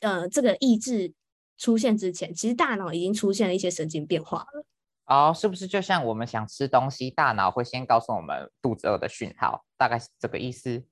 [0.00, 1.12] 呃，这个意志
[1.56, 4.64] 出现之前，其实大脑已经出现了一些神经变化了。
[5.06, 10.84] 哦，是不是就像我们想吃东西，大脑会先告诉我们肚子饿的讯号，大概是这个意思？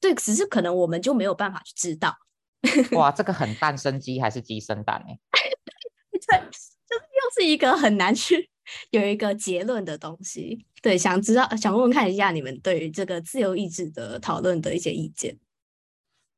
[0.00, 2.16] 对，只是可能我们就没有办法去知道。
[2.96, 5.14] 哇，这个很蛋生鸡还是鸡生蛋呢？
[6.10, 8.50] 对，就是又是一个很难去
[8.90, 10.64] 有一个结论的东西。
[10.82, 15.38] 对，想知道，想问问看一下你们对于这个自由意志的讨论的一些意见。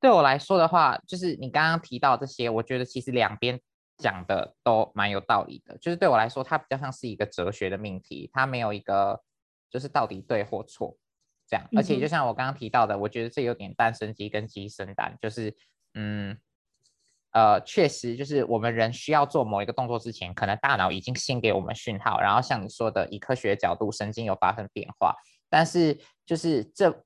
[0.00, 3.60] 对我来说的话，就是你刚刚提到这些，我觉得其实两边
[3.98, 5.76] 讲的都蛮有道理的。
[5.78, 9.20] 就是对我来说，它比较像是一个哲学的命题，它没有一个
[9.70, 10.96] 就是到底对或错
[11.46, 11.66] 这样。
[11.76, 15.56] 而且就像我刚刚提到的，我觉得这有点蛋生鸡跟鸡生蛋，就是。
[15.94, 16.38] 嗯，
[17.32, 25.16] 呃，确实，就是我们人需要做某一个动作之前，可能大脑已经先给我们讯号，然后像你说的，以科学角度，神经有发生变化。
[25.48, 27.04] 但是，就是这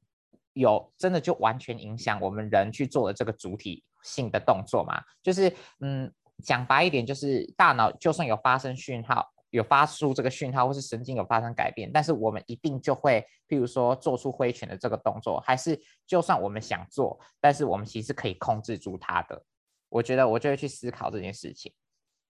[0.54, 5.00] 有真的就完全影响我们人去做的这个主体性的动作嘛？
[5.22, 6.10] 就是，嗯，
[6.42, 9.30] 讲白一点，就是大脑就算有发生讯号。
[9.50, 19.44] 有发出这个讯号，或是神经有发生改变，但是我们一定就会，譬如说做出挥拳的这个动作，还是就算我们想做，但是我们其实可以控制住它的。
[19.88, 21.72] 我觉得我就会去思考这件事情。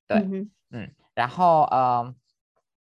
[0.07, 2.15] 对，嗯，嗯，然后呃，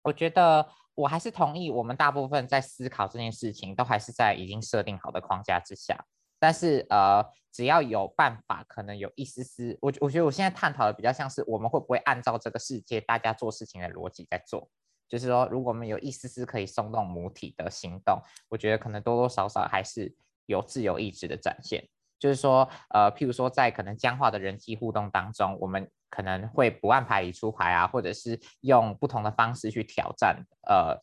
[0.02, 5.96] 我觉得我还是同意，我们大部分在思考这件事情，都还是在已经设定好的框架之下。
[6.40, 14.68] 但是呃，只要有办法，可能有一丝丝，我我觉得我现在探讨的比较像是我们会不会按照这个世界大家做事情的逻辑在做，
[15.08, 20.12] 就是说，如果我们有一丝丝可以松动母体的行动，我觉得可能多多少少还是
[20.46, 21.88] 有自由意志的展现。
[22.18, 31.00] 就是说，呃，譬如说在可能僵化的人际互动当中，我们可能会不按牌理出牌啊，或者是用不同的方式去挑战，呃。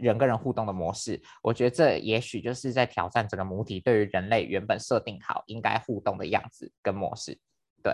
[0.00, 7.36] 人跟人互动的模式，我觉得这也许就是在挑战整个母体对于人类原本设定好应该互动的样子跟模式。
[7.82, 7.92] 对，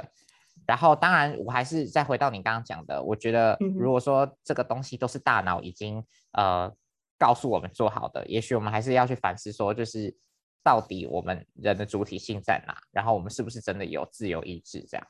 [0.66, 6.70] 然后当然我还是再回到你刚刚讲的，我觉得如果说这个东西都是大脑已经呃
[7.18, 10.14] 告诉我们做好的，也许我们还是要去反思说，就是
[10.62, 15.06] 到底我们人的主体性在哪，然后我们是不是真的有自由意志这样？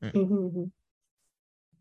[0.00, 0.72] 嗯哼哼。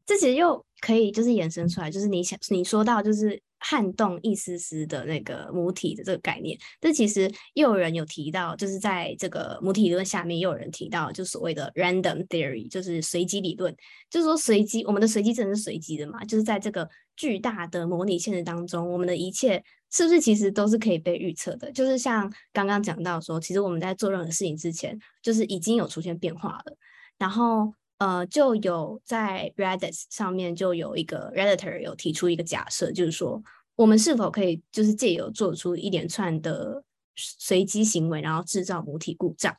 [0.07, 13.75] 这其实又可以就是衍生出来，就是你想你说到就是撼动一丝丝的那个母体的这个概念，这其实又有人有提到，就是在这个母体理论下面又有人提到，就所谓的 random theory，就是随机理论，
[14.07, 16.23] 就是说随机，我们的随机真的是随机的嘛？
[16.23, 21.71] 就是在这个巨大的模拟现实当中，我们的一切是不是其实都是可以被预测的？
[21.71, 26.77] 就是像刚刚讲到说，其实我们在做任何事情之前，就是已经有出现变化了，
[27.17, 27.73] 然后。
[27.97, 33.41] 呃，就有在 Reddit 上面就有一个 Redditor 有提出一个假设，就是说
[33.75, 36.83] 我们是否可以就是借由做出一连串的
[37.15, 39.55] 随机行为，然后制造母体故障？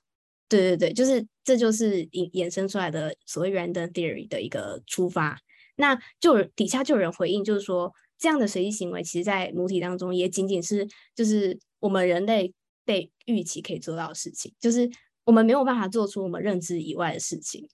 [0.49, 5.39] 对对对，就是这就是引衍生出来的所谓 Random Theory 的一个出发。
[5.77, 12.53] 那就底下就有人回应，就是说这样的随机行为，其实在母体当中也仅仅是就是我们人类
[12.85, 14.89] 被预期可以做到的事情，就是
[15.25, 17.69] 我们没有办法做出我们认知以外的事情。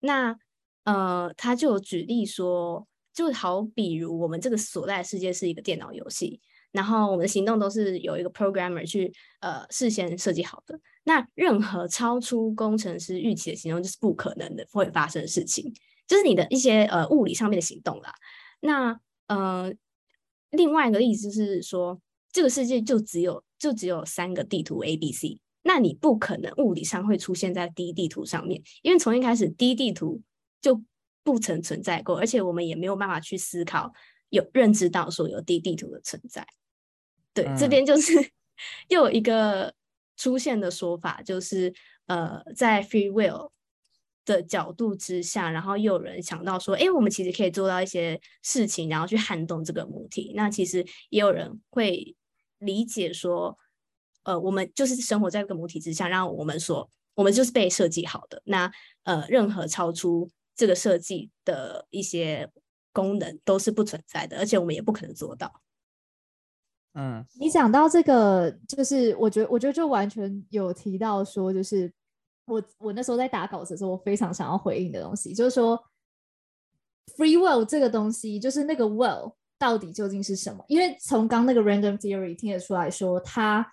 [0.00, 0.36] 那
[0.84, 6.40] 呃，他就举例说，就好比如我们这个所在的世界是一个电脑游戏，
[6.72, 10.80] 然后我们的行动都是有一个 programmer 去呃事先设计好的。
[11.04, 15.72] 那任何超出工程师预期的行动，就是不可能的会发生的事情，
[16.06, 18.14] 就是你的一些呃物理上面的行动啦。
[18.60, 19.72] 那呃，
[20.50, 22.00] 另外一个例子就是说，
[22.32, 25.40] 这个世界就只有就只有三个地图 A、B、C。
[25.68, 30.22] 那你不可能物理上会出现在 D 地图上面，因为从一开始 D 地图
[30.62, 30.82] 就
[31.22, 33.92] 不曾存在过，而且我们也没有办法去思考
[34.30, 36.46] 有认知到说有 D 地图的存在。
[37.34, 38.14] 对，嗯、这边就是
[38.88, 39.74] 又有一个
[40.16, 41.70] 出现的说法，就是
[42.06, 43.50] 呃，在 free will
[44.24, 50.32] 的角度之下，然后又有人想到说，哎，我们其实可以做到一些事情，然后去撼动这个母体。
[50.34, 52.16] 那其实也有人会
[52.58, 53.58] 理解说。
[54.28, 58.42] 呃，我们就是生活在一个母体之下，让我们说，我们就是被设计好的。
[58.44, 58.70] 那
[59.04, 62.46] 呃，任何超出这个设计的一些
[62.92, 65.50] 功能都是不存在的，而且我们也不可能做到。
[66.92, 71.90] 嗯，你讲到这个，就是我觉得，我觉得就完全有提到说，就是
[72.44, 75.82] 我我那时候在打稿子的时候，我非常想要回应的东西，就是说
[77.16, 80.62] ，free will 这个东西，就是那个 will 到底究竟是什么？
[80.68, 83.72] 因为从刚那个 random theory 听得出来说，它。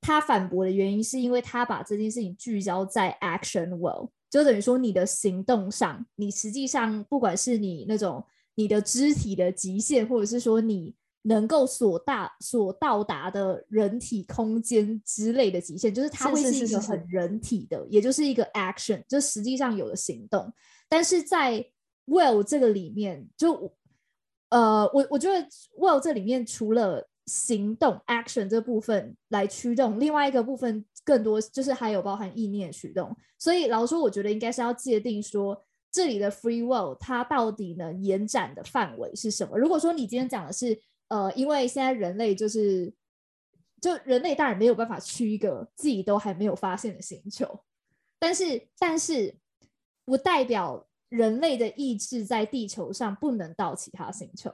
[0.00, 8.24] 他反驳的原因是因为他把这件事情聚焦在 action well，就等于说你的行动上，你实际上不管是你那种
[8.54, 20.52] 你的肢体的极限，或者是说你能够所大所到达的人体空间之类的极限，就是它会是一个很人体的，是是是是，也就是一个 action，就实际上有的行动。
[20.88, 21.64] 但是在
[22.06, 23.72] well 这个里面，就
[24.50, 25.46] 呃，我我觉得
[25.78, 33.14] Well 这里面除了行动 action 这部分来驱动，另外一个部分更多就是还有包含意念驱动。
[33.38, 35.62] 所以老实说，我觉得应该是要界定说，
[35.92, 39.58] 这里的 free will 它到底能延展的范围是什么？
[39.58, 42.92] 如果说你今天讲的是，呃，因为现在人类就是，
[43.80, 47.60] 就人类当然没有办法去一个自己都还没有发现的星球，
[48.18, 49.36] 但是但是
[50.06, 54.50] 不代表人类的意志在地球上不能到其他星球，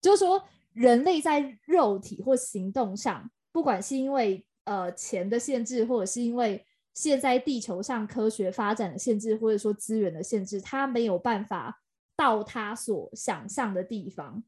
[0.00, 0.42] 就是说。
[0.76, 6.62] 人类在肉体或行动上，不管是因为呃钱的限制，或者是因为
[6.92, 11.80] 现在地球上科学发展的限制，或者说资源的限制，他没有办法
[12.14, 14.44] 到他所想象的地方。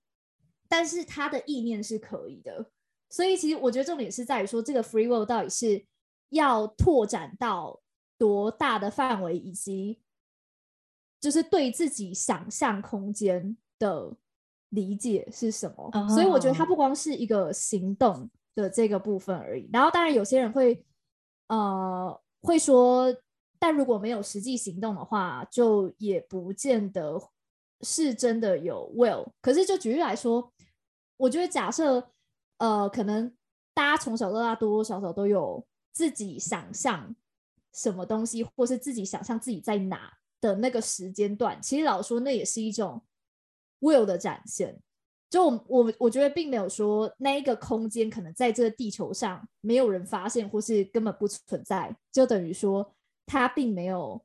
[0.68, 2.70] 但是他的意念是可以的，
[3.08, 5.82] 所以其实我觉得重点是在于说，这个 free will 到底是
[6.28, 7.80] 要拓展到
[8.18, 10.02] 多大的范围，以及
[11.18, 14.14] 就是对自己想象空间的。
[14.70, 16.08] 理解是什么？Oh.
[16.08, 19.68] 所以我觉得它不光是一个行动的这个部分而已。
[19.72, 20.84] 然后当然有些人会，
[21.46, 23.14] 呃，会说，
[23.58, 27.18] 但如果没有实际行动的话，就也不见得
[27.80, 29.26] 是真的有 will。
[29.40, 30.52] 可是就举例来说，
[31.16, 32.10] 我觉得假设，
[32.58, 33.34] 呃，可能
[33.72, 37.16] 大家从小到大多多少少都有自己想象
[37.72, 40.12] 什么东西，或是自己想象自己在哪
[40.42, 43.00] 的那个时间段，其实老实说那也是一种。
[43.80, 44.78] Will 的展现，
[45.30, 52.94] 就我我我觉得并没有说那一个空间可能在这个地球上没有人发现，或是根本不存在，就等于说
[53.26, 54.24] 它并没有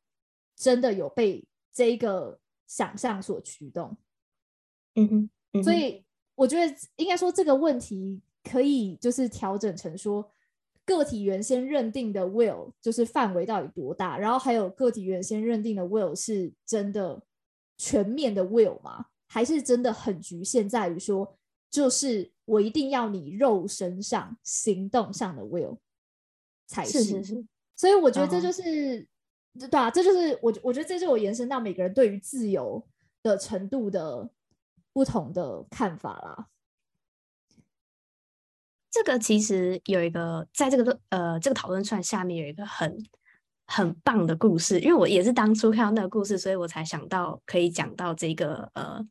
[0.56, 3.98] 真的有被这一个想象所驱动。
[4.96, 10.32] 嗯哼，嗯哼，所以我觉得应该说这个问题可以就是调整成说，
[10.86, 17.22] 个体原先认定的 will 就是范围到底多大，然后还有个体原先认定的 will 是真的
[17.78, 19.08] 全面的 will 吗？
[19.34, 21.36] 还是真的很局限在于说，
[21.72, 25.80] 就是我一定要你肉身上行动上的 will
[26.68, 27.04] 才是。
[27.04, 27.46] 是是是。
[27.76, 29.08] 所以我觉得这就是，
[29.72, 32.86] 对啊，这就是我我觉得这就是我延伸到每个人对于自由
[33.24, 34.30] 的程度的
[34.94, 36.48] 不同的看法啦。
[38.92, 43.04] 这个其实有一个，在这个呃这个讨论串下面有一个很
[43.66, 49.04] 很棒的故事，因为我也是当初看到那个故事，所以我才想到可以讲到这个呃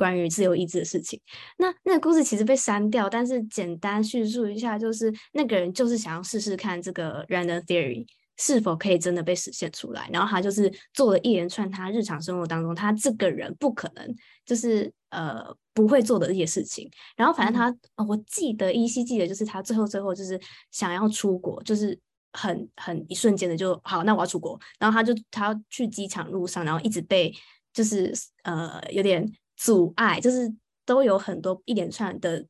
[0.00, 1.20] 关于自由意志的事情。
[1.58, 8.06] 那那个故事其实被删掉，但是简单叙述一下，就是那个人就是想要试试看这个 random theory
[8.38, 14.14] 是否可以真的被实现出来，然后他就是做了一连串他日常生活当中他这个人不可能
[14.46, 15.54] 就是呃。
[15.72, 20.38] 不会做的一些事情，然后反正他，嗯、我记得依稀记得，就是他最后最后就是
[20.72, 21.98] 想要出国，就是
[22.32, 27.32] 很很一瞬间的就好，那我要出国，然后他就他要去机场路上，然后一直被
[27.72, 29.24] 就是呃有点
[29.60, 30.52] 阻碍，就是
[30.86, 32.46] 都有很多一连串的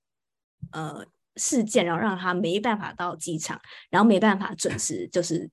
[0.71, 1.05] 呃
[1.37, 5.51] 事件，然后让他没办法到机场，然后没办法准时就是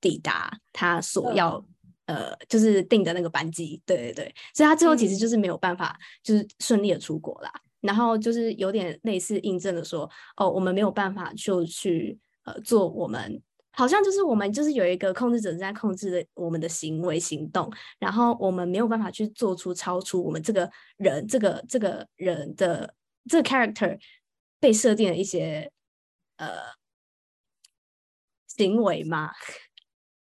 [0.00, 1.56] 抵达他所要。
[1.56, 1.66] 嗯
[2.06, 7.48] 呃，就是订的那个班机，对对对，所以他最后其实就是没有办法，就是顺利的出国啦。
[7.54, 13.40] 嗯、然后就是有点类似印证的说，哦，我们没有办法就去呃做我们，
[13.72, 22.94] 好像就是我们就是有一个控制者在控制的我们的行为行动，然后我们没有办法去做出超出我们这个人这个这个人的
[23.28, 23.98] 这个 character
[24.58, 25.70] 被设定的一些
[26.36, 26.52] 呃
[28.46, 29.32] 行为嘛？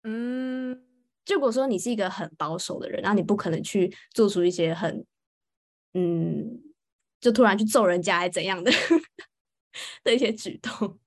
[0.03, 0.87] 嗯。
[1.27, 5.05] 如果说你是一个很保守的人，然后你不可能去做出一些很，
[5.93, 6.61] 嗯，
[7.21, 8.69] 就突然去揍人家还怎样的
[10.03, 10.99] 的一些举动。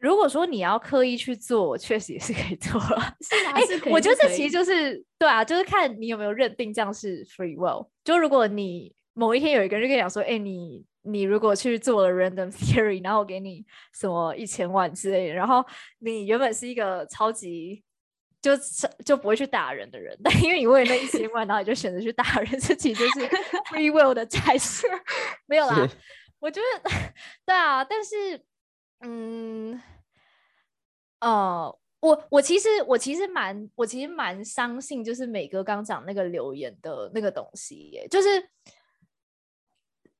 [0.00, 3.14] 如果说你要刻意去做，我确实也是可以做了。
[3.20, 3.92] 是啊，是可以。
[3.92, 7.86] 我觉得这其实就是对啊，就是看你有没有认定这样是 free will。
[8.02, 15.64] 就如果你某一天有一个人就跟你讲说，哎，你你如果去做了 random theory，然后我给你什么一千万之类的，然后
[15.98, 17.84] 你原本是一个超级。
[18.42, 18.52] 就
[19.04, 23.28] 就不会去打人的人，但 因为你为了那一千万，然后你就选择去打人，这其实就是
[23.68, 24.86] free will 的展示。
[25.44, 25.86] 没有啦，
[26.40, 26.90] 我觉得
[27.44, 28.42] 对啊，但是
[29.02, 29.78] 嗯，
[31.20, 38.28] 呃，我我其实我其实蛮我其实蛮相信，就是美哥刚讲那个留言的那个东西耶，就是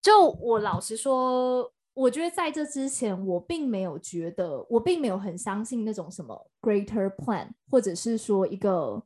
[0.00, 1.72] 就我老实说。
[1.92, 9.04] 我觉得在这之前，我并没有觉得，我并没有很相信那种什么 greater plan，或者是说一个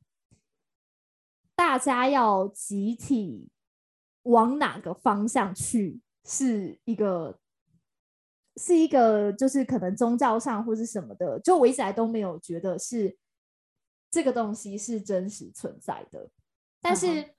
[1.56, 3.48] 大家要集体
[4.24, 7.40] 往哪个方向去，是一个
[8.56, 13.16] 是一个就是可能宗教上或是什么的，就我一直来都没有觉得是
[14.10, 16.28] 这个东西是真实存在的。
[16.80, 17.34] 但是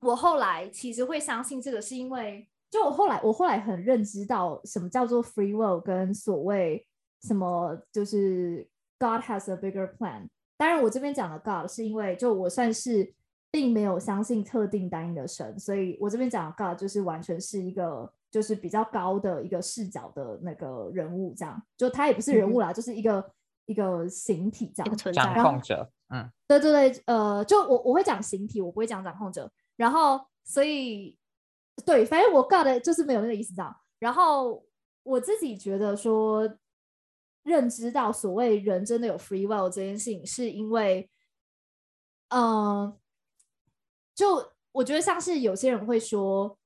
[0.00, 2.48] 我后来其实会相信这个，是因为。
[2.70, 6.84] 就我后来，我后来很认知到什么叫做 free will，跟所谓
[7.22, 10.26] 什么就是 God has a bigger plan。
[10.56, 13.14] 当然，我这边讲的 God 是因为就我算是
[13.52, 23.32] 并没有相信特定单一的神，所以我这边讲的 God 就是完全是一个就是比较高的一个视角的那个人物，这样就他也不是人物啦，嗯、就是一个
[23.66, 25.22] 一个形体这样存在。
[25.22, 29.48] 掌控者，嗯，对对对，呃，就我我会讲形体，我不会讲掌控者。
[29.76, 31.16] 然后所以。
[31.84, 33.76] 对，反正我 God 的就是没有那个意思，这样。
[33.98, 34.64] 然后
[35.02, 36.48] 我自己觉得说，
[37.42, 41.10] 认知到所谓人真的有 free will 这件事情，是因为，
[42.28, 42.98] 嗯、呃，
[44.14, 46.56] 就我觉得像是有些人会说，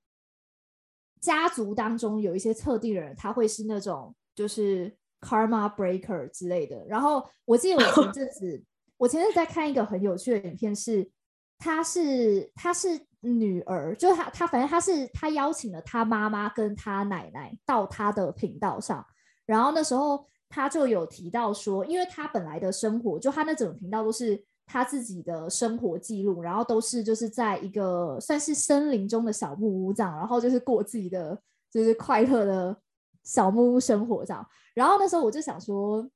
[1.21, 6.85] 家族当中有一些特定的人，他会是那种就是 karma breaker 之类的。
[6.87, 8.65] 然后我记得我 前阵子，
[8.97, 11.11] 我前阵子在看一个很有趣的影片是，是
[11.59, 13.01] 他是他是。
[13.21, 19.05] 女儿就是他，他反正他是他邀请了他妈妈跟他奶奶到他的频道上，
[19.45, 31.37] 然后那时候他就有提到说，因为他本来的生活，就他那整个频道都是他自己的生活记录，然后都是就是在一个算是森林中的小木屋这样，然后就是过自己的
[31.73, 32.77] 就是快乐的
[33.25, 36.09] 小木屋生活这样，然后那时候我就想说，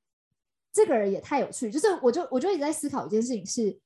[0.72, 3.80] 这个人也太有趣，就是我就我就一直在思考一件事情是。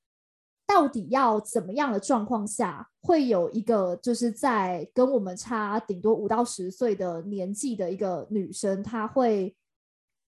[0.69, 9.55] 到底要怎么样的状况下，会有一个就是在跟我们差顶多五到十岁的年纪的一个女生，她会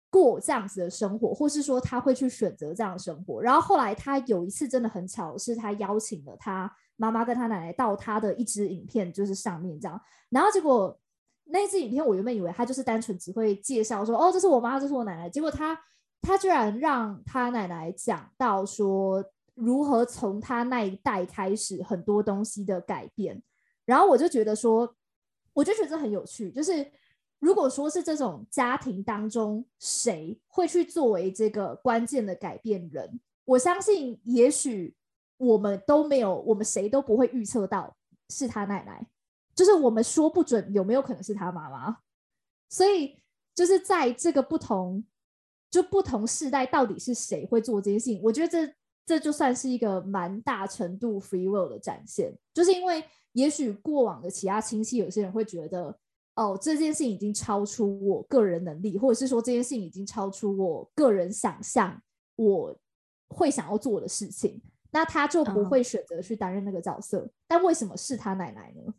[0.10, 3.42] 过这样子的生活，或是说他会去选择这样的生活？
[3.42, 10.98] 然后后来他有一次真的很巧，是他邀请了他妈妈跟他奶奶到他的一支影片就是上面这样，然后结果
[11.46, 15.30] 那支影片，我原本以为他就是单纯只会介绍说，哦，这是我妈，这是我奶奶。
[15.30, 15.80] 结果他
[16.22, 19.24] 他居然让他奶奶讲到说，
[19.56, 23.42] 如何从他那一代开始很多东西的改变。
[23.86, 24.94] 然后我就觉得说，
[25.54, 26.52] 我就觉得很有趣。
[26.52, 26.86] 就是
[27.40, 34.96] 如果说是这种家庭当中谁会去作为这个关键的改变人，我相信也许
[35.38, 37.96] 我们都没有，我们谁都不会预测到
[38.30, 39.08] 是他奶奶。
[39.56, 41.98] 就是我们说不准有没有可能是他妈妈，
[42.70, 43.18] 所以
[43.56, 45.04] 就是在这个不同
[45.72, 48.22] 就不同世代，到底是谁会做这件事情？
[48.22, 48.74] 我觉得这
[49.06, 55.98] 这就算是一个蛮大程度 free will 的展现，就是因为也许过往的其他亲戚，有些人会觉得，
[56.38, 62.00] 哦，这件事情已经超出我个人能力，或者是说这件事情已经超出我个人想象
[62.36, 62.78] 我
[63.30, 64.62] 会想要做的事情，
[64.92, 67.22] 那他就不会选择去担任那个角色。
[67.22, 67.32] 嗯。
[67.48, 68.94] 但为什么是他奶奶呢？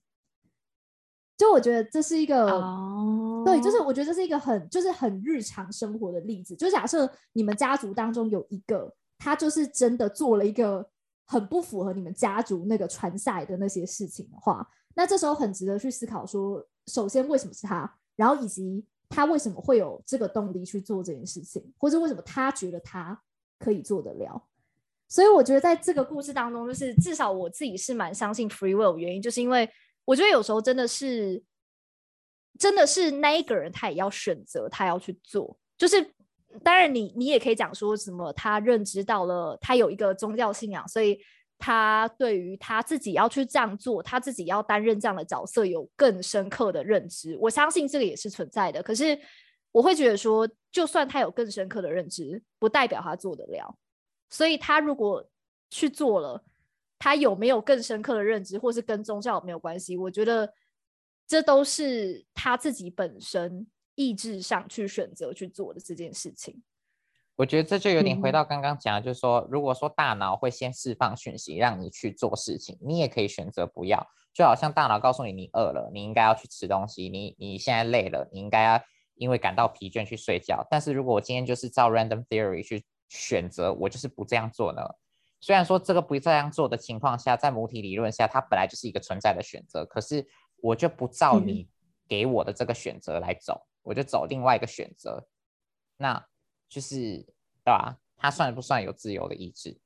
[1.37, 3.45] 就我觉得这是一个，oh.
[3.45, 6.57] 对，就是我觉得这是一个很，就是很日常生活的例子。
[6.57, 10.85] 就假设你们家族当中有一个，他就是真的做了一个
[11.25, 23.23] 很不符合你们家族那个传下来的那些事情的话，那这时候很值得去思考说，首先为什么是他，然后以及他为什么会有这个动力去做这件事情，或者为什么他觉得他
[23.59, 24.43] 可以做得了。
[25.07, 29.71] 所以我觉得在这个故事当中，就是至少我自己是蛮相信 free will 原因，就是因为。
[30.05, 31.45] 我觉得有时候真的是，
[32.59, 35.55] 真的是那一个人他也要选择，他要去做。
[35.77, 36.15] 就是
[36.63, 41.21] 当然，你你也可以讲说什么，他认知到了，他有一个宗教信仰，所以
[41.59, 47.37] 他对于他自己要去这样做，他自己要担任这样的角色有更深刻的认知。
[47.41, 48.83] 我相信这个也是存在的。
[48.83, 49.19] 可是
[49.73, 53.77] 我会觉得说，就算他有更深刻的认知，不代表他做得了。
[54.31, 55.29] 所以他如果
[55.71, 56.45] 去做了。
[57.01, 59.97] 他有没有更深刻的认知，或是跟宗教没有关系？
[59.97, 60.53] 我觉得
[61.29, 66.61] 这都是他自己本身意志上去选择去做的这件事情。
[67.39, 74.05] 我觉得这就有点回到刚刚讲的，就是说，嗯、如果说大脑会先释放讯息让你去做事情，你也可以选择不要。
[74.35, 78.83] 就好像大脑告诉你你饿了，你应该要去吃东西；你你现在累了，你应该要
[79.15, 80.67] 因为感到疲倦去睡觉。
[80.69, 84.83] 但是如果我今天就是照 random theory 去选择，我就是不这样做呢？
[85.41, 90.27] 虽然说这个不这样做的情况下，在母体理论下，它本来就是一个存在的选择，可是
[90.61, 91.69] 我就不照你
[92.09, 95.29] 给我的这个选择来走，嗯、我就走另外一个选择，
[95.97, 96.27] 那
[96.69, 97.97] 就是对吧？
[98.17, 99.77] 他算不算有自由的意志？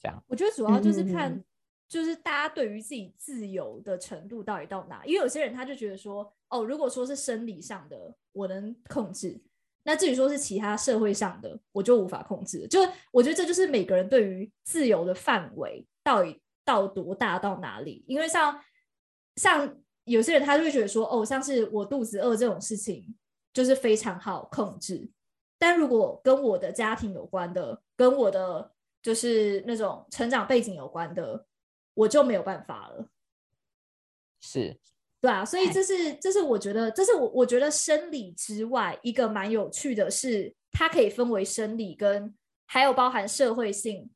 [0.00, 0.22] 这样？
[0.26, 1.42] 我觉得主要就是看，
[1.88, 9.40] 就是大家对于自己自由的程度到底到哪，因为有些人他就觉得说，哦，如果说是生理上的，我能控制。
[9.84, 12.66] 那至于说是其他社会上的，我就无法控制。
[12.68, 18.04] 就我觉得这就是每个人对于自由的范围到底到多大到哪里。
[18.06, 18.60] 因为像
[19.36, 23.16] 像有些人他就会觉得说，哦，像是我肚子饿这种事情
[23.52, 25.08] 就是非常好控制。
[25.58, 31.46] 但如果跟我的家庭有关的，跟我的就是那种成长背景有关的，
[31.94, 33.08] 我就没有办法了。
[34.40, 34.78] 是。
[35.20, 42.32] 对啊，所以这是这是我觉得这是我我觉得生理之外一个蛮有趣的是，它可以分为生理跟
[42.66, 44.08] 还有包含社会性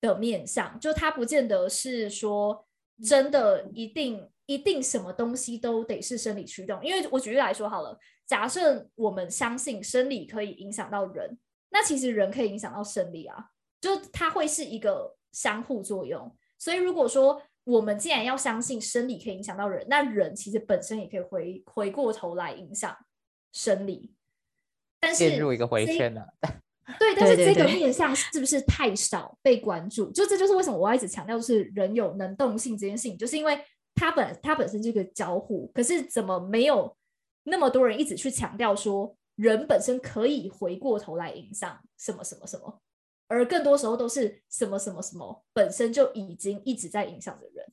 [0.00, 2.66] 的面向，就它不见得是说
[3.04, 6.82] 真的一定一定什么东西都得是生理驱动。
[6.84, 11.38] 因为我举例来说好了，假设我们相信生理可以影响到人，
[11.70, 13.36] 那其实人可以影响到生理啊，
[13.80, 16.34] 就它会是一个相互作用。
[16.58, 22.96] 所以如果说我们既然要相信生理可以影响到人，那人其实本身也可以回回过头来影响
[23.52, 24.14] 生理。
[24.98, 26.26] 但是陷入一个回圈了。
[27.00, 30.10] 对，但是这个面向是不是太少被关注？
[30.12, 33.60] 就这就是为什么我要一直强调是人有能动性这件事情，就是因为
[33.96, 36.96] 它本它本身这个交互，可是怎么没有
[37.42, 42.80] 那么多人一直去强调说人本身可以回过头来影响什么什么什么？
[43.26, 47.72] 而更多时候都是什么什么什么本身就已经一直在影响着人。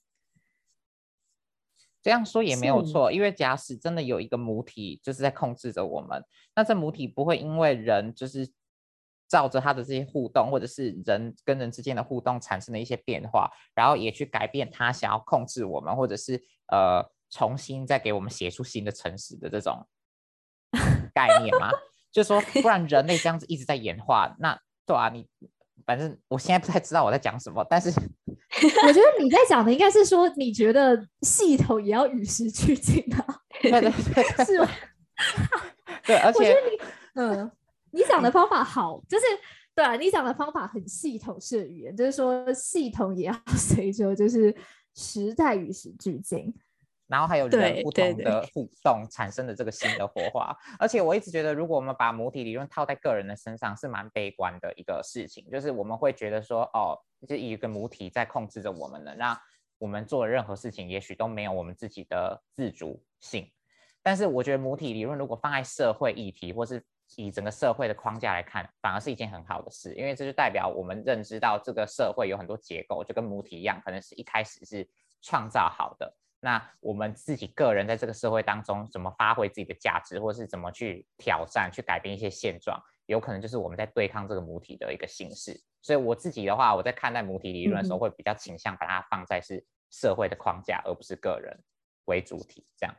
[2.02, 6.24] 这样说也没有错，因为假使真的有一个母体就是在控制着我们，
[6.56, 8.50] 那这母体不会因为人就是
[9.34, 16.40] 照着他的这些互动，或者是人跟人之间的互动产生的一些变化，然后也去改变他想要控制我们，或者是
[16.72, 19.84] 呃重新再给我们写出新的城市的这种
[21.16, 21.72] 概念吗？
[22.12, 24.56] 就是说，不然人类这样子一直在演化，那。
[24.86, 25.26] 对啊，你
[25.86, 27.90] 反正我现在不太知道我在讲什么，但是
[28.86, 33.26] 我觉得你在讲的应该是说，你觉得系统也要与时俱进啊？
[33.62, 34.68] 对对对， 是吗？
[36.06, 36.78] 对，而且你
[37.14, 37.50] 嗯，
[37.94, 39.26] 你讲的方法好，就是
[39.76, 44.54] 对啊，你讲的方法很系统式的语言，就是说系统也要 随着就是
[44.96, 46.54] 时代与时俱进。
[47.06, 50.56] 然后还有人不同的互动产生的这个新的火花。
[50.80, 55.48] 而且我一直觉得，如果我们把母体理论套在个人的身上，是蛮悲观的一个事情。
[55.52, 59.38] 就是我们会觉得说，哦，就一个母体在控制着我们呢，让
[59.78, 63.48] 我们做任何事情，也许都没有我们自己的自主性。
[64.02, 66.84] 但是我觉得母体理论如果放在社会议题，或是
[67.16, 74.90] 以整个社会的框架来看，反而是一件很好的事，因为这就代表我们认知到这个社会有很多结构，就跟母体一样，可能是一开始是
[75.22, 76.16] 创造好的。
[76.40, 85.62] 那我们自己个人在这个社会当中怎么发挥自己的价值，或是怎么去挑战、去改变一些现状，有可能就是我们在对抗这个母体的一个形式。
[85.82, 91.58] 所以我自己的话，我在看待母体理论的时候，会比较倾向把它放在是社会的框架，而不是个人
[92.06, 92.94] 为主体这样。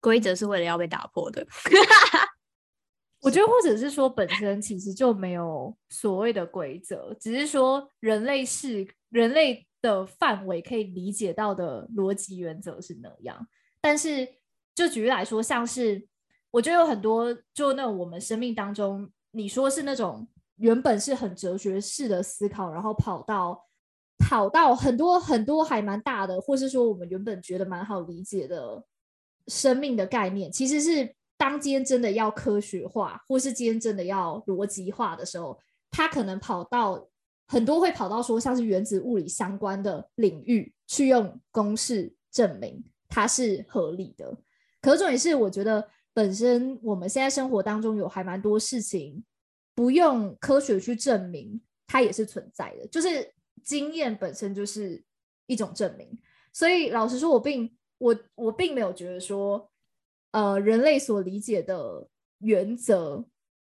[0.00, 1.46] 规则是为了要被打破的，
[3.26, 13.44] 我觉得，或者是说本身其实就没有所谓的规则，只是说人类是人类的范围可以理解到的逻辑原则是那样。
[13.80, 14.28] 但是
[14.76, 16.06] 就举例来说，像是
[16.52, 23.60] 我觉得有很多就那我们生命当中，你说是那种原本是很哲学式的思考，然后跑到
[24.18, 28.84] 跑到很多很多还蛮大的，或是说我们原本觉得蛮好理解的。
[29.48, 31.14] 生命的概念其实是，
[31.48, 35.56] 当今天真的要科学化，或是今天真的要逻辑化的时候，
[35.92, 37.08] 它可能跑到
[37.46, 44.36] 很多会跑到说像是原子物理相关的领域去用公式证明它是合理的。
[44.82, 49.24] 可是重点是，我觉得本身我们现在生活当中有还蛮多事情
[49.76, 53.32] 不用科学去证明，它也是存在的，就是
[53.62, 55.00] 经验本身就是
[55.46, 56.08] 一种证明。
[56.52, 57.72] 所以老实说，我并。
[57.98, 59.66] 我我并没有觉得说，
[60.36, 62.06] 呃，人类所理解的
[62.40, 63.24] 原则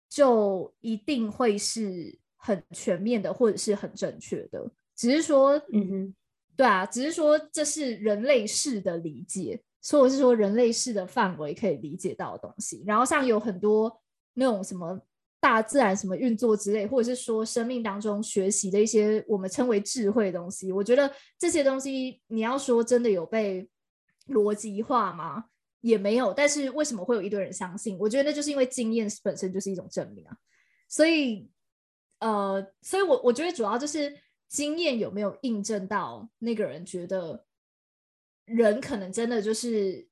[0.09, 4.68] 就一定会是很全面的，或者是很正确的。
[4.95, 6.16] 只是说，嗯哼，
[6.57, 12.84] 对啊，只是说这是人类式的理解，所以我是说人类式的范围可以理解到的东西。
[12.88, 14.01] 然后像有很多
[14.34, 14.99] 那种什么
[15.39, 23.70] 大自然什么运作之类，或者是说生命当中学习的一些我们称为智慧的东西，我觉得这些东西你要说真的有被。
[24.30, 25.45] 逻辑化吗？
[25.86, 27.95] 也没有，但是为什么会有一堆人相信？
[27.99, 30.36] 我觉得那就是因为经验本身就是一种证明啊。
[30.89, 31.47] 所以，
[32.19, 34.11] 呃，所以我我觉得主要就是
[34.49, 37.45] 经验有没有印证到那个人觉得
[38.45, 40.07] 人可能真的就是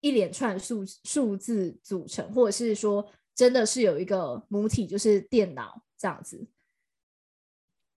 [0.00, 6.46] 一连串数数字组成，或者是说真的是有一个母体，就是电脑这样子。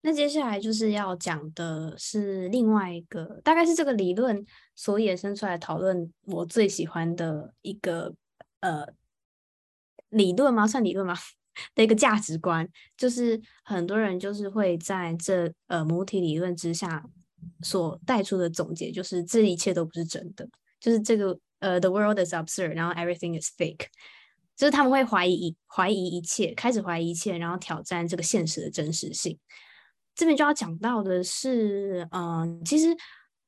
[0.07, 4.41] 那接下来就是要讲的是另外一个，大概是这个理论
[4.73, 8.15] 所衍生出来讨论我最喜欢的一个
[8.61, 8.87] 呃
[10.07, 10.65] 理论吗？
[10.65, 11.13] 算理论吗？
[11.75, 17.03] 的一个价值观，就是很多人就是会在这呃母体理论之下
[17.61, 20.47] 所带出的总结，就是这一切都不是真的，
[20.79, 23.87] 就是这个呃 the world is absurd，然后 everything is fake，
[24.55, 29.37] 就是他们会怀疑怀疑一切，开始怀疑一切，然后挑战这个现实的真实性。
[30.17, 32.87] 这边就要讲到的是，嗯、其实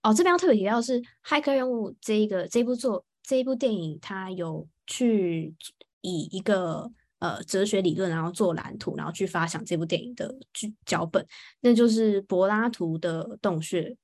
[0.03, 5.53] 哦，这边要特别提到的是《骇客任务》这一个这一部作这一部电影，它有去
[6.01, 11.25] 以一个呃哲学理论，然后做蓝图，然后去发想这部电影的剧脚本，
[11.61, 13.97] 那就是柏拉图的洞穴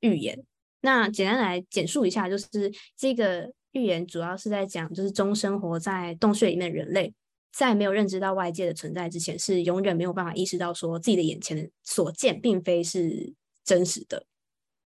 [0.00, 0.42] 预言。
[0.80, 7.12] 那简单来简述一下，就是这个预言主要是在讲，就是终生活在洞穴里面的人类。
[7.56, 13.32] 在没有认知到外界的存在之前，是永远没有办法意识到说自己的眼前所见并非是
[13.64, 14.26] 真实的。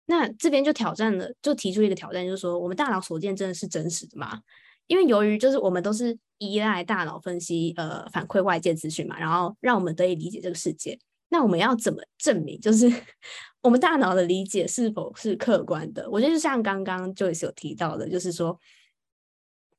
[0.07, 4.41] 那这边就挑战了，就提出一个挑战，就是说我们大脑所见真的是真实的吗？
[4.87, 10.99] 因为由于就是我们都是依赖大脑分析，呃，反馈外界资讯嘛，然后让我们得以理解这个世界。
[11.29, 12.91] 那我们要怎么证明，就是
[13.61, 16.09] 我们大脑的理解是否是客观的？
[16.11, 18.59] 我觉得就像刚刚 Joyce 有提到的，就是说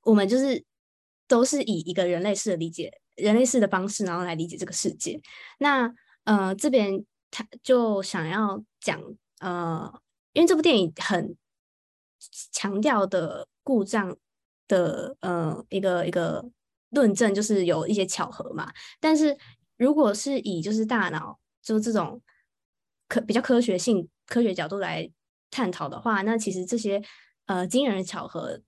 [0.04, 0.64] 我们就是。
[1.28, 5.20] 都是以一个人类式的理解、人类式的方式，然后来理解这个世界。
[5.60, 5.92] 那
[6.24, 9.02] 呃，这边他就想要讲
[9.40, 9.92] 呃，
[10.34, 11.36] 因为这部电影很
[12.52, 14.16] 强调的故障
[14.68, 16.46] 的呃一个一个
[16.90, 18.72] 论证，就是有一些巧合嘛。
[19.00, 19.38] 但是
[19.78, 22.22] 如果是以就是大脑就这种
[23.08, 25.10] 科比较科学性、科学角度来
[25.50, 27.02] 探讨的话，那其实这些
[27.46, 28.62] 呃惊人的巧合。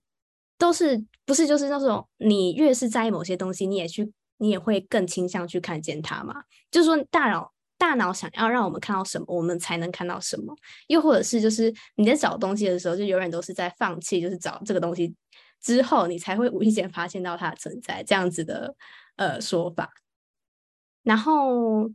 [0.58, 6.34] 都是不是就是那种你越是在意某些东西，你也去你也会更倾向去看见它嘛？
[6.70, 10.52] 就是说大脑大脑想要让我们看到什么，我们才能看到什么？
[10.88, 15.14] 又或者是就是你在找东西的时候，就永远都是在放弃，就是找这个东西
[15.62, 18.74] 之后，你才会无意间发现到它的存在这样子的
[19.14, 19.88] 呃说法。
[21.04, 21.88] 然后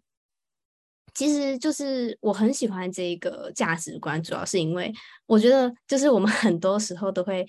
[1.13, 4.93] 其实就是我很喜欢这个价值观，主要是因为
[5.25, 7.45] 我觉得就是我们很多时候都会。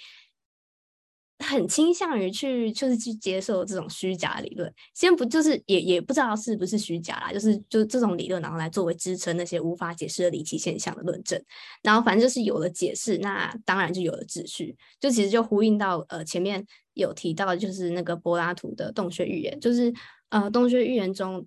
[1.41, 4.73] 很倾向于去，就是去接受这种虚假理论。
[4.95, 11.43] 先不就是也也不知道是不是虚假啦，就是就这种理论，然后来作为支撑那些无法解释的离奇现象的论证。
[11.83, 14.77] 然后反正就是有了解释，那当然就有了秩序。
[15.01, 16.65] 就其实就呼应到呃前面
[16.95, 19.93] 有提到，就是那个柏拉图的洞穴寓言，就是
[20.29, 21.47] 呃洞穴寓言中，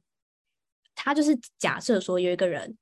[0.96, 2.78] 他就是假设说有一个人。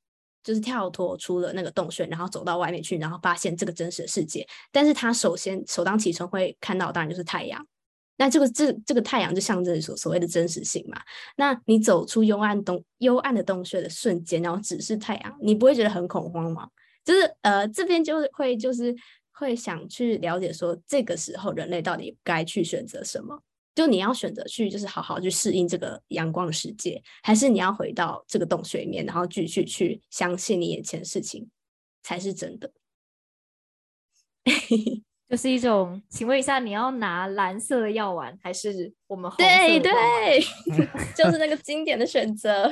[0.45, 4.47] 就是跳脱出了那个洞穴，然后走到外面去，然后发现这个真实的世界。
[4.71, 7.65] 但是他首先首当其冲会看到，当然就是太阳。
[8.17, 11.01] 那这个这这个太阳就象征所所谓的真实性嘛。
[11.35, 16.69] 那你走出幽暗洞幽暗的洞穴的瞬间，然后只是太阳，你不会觉得很恐慌吗？
[17.03, 18.95] 就是呃这边就会就是
[19.31, 23.41] 会想去了解说，这个时候人类到底该去选择什么？
[23.76, 31.49] 就你要选择去，就是好好去适应这个阳光的世界，还是你要回到这个洞穴里面，然后继续去相信你眼前的事情
[32.01, 32.71] 才是真的？
[35.28, 39.30] 就是一种，请问一下，你要拿蓝色的药丸，还是我们？
[39.38, 39.91] 对对，
[41.13, 42.63] 就是那个经典的选择，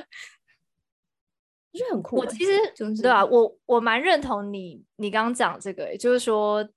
[1.72, 2.16] 我觉得很酷。
[2.16, 6.70] 我其实就是对啊，我我蛮认同你，你刚刚讲这个，就是说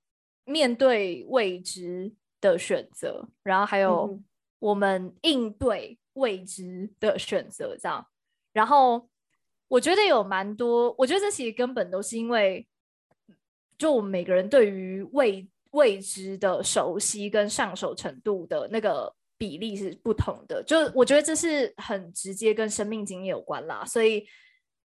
[0.44, 2.12] 面对未知。
[2.40, 4.20] 的选择，然后还有
[4.58, 8.06] 我们应对未知的选择，这样。
[8.52, 9.08] 然后
[9.68, 12.66] 我觉得有蛮多，我觉得这其实根本都是因为，
[13.78, 20.62] 就我们每个人对于未未知的熟悉跟上手程度的那个比例是不同的。
[20.62, 24.26] 就我觉得这是很直接跟生命经验有关啦，所以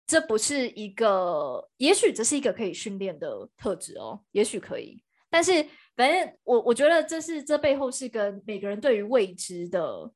[0.07, 5.67] 这不是一个，也许这是一个可以训练的特质哦，也许可以，但是。
[5.99, 10.09] 反正我我觉得这是这背后是跟每个人对于未知的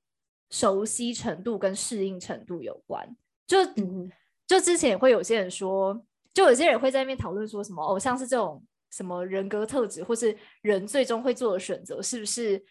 [0.49, 3.05] 熟悉程度跟适应程度有关。
[3.49, 4.09] 就嗯
[4.47, 6.01] 就之前也会有些人说，
[6.33, 12.64] 就有些人会在那边讨论说什么哦，像是这种什么人格特质，或是人最终会做的选择，是不是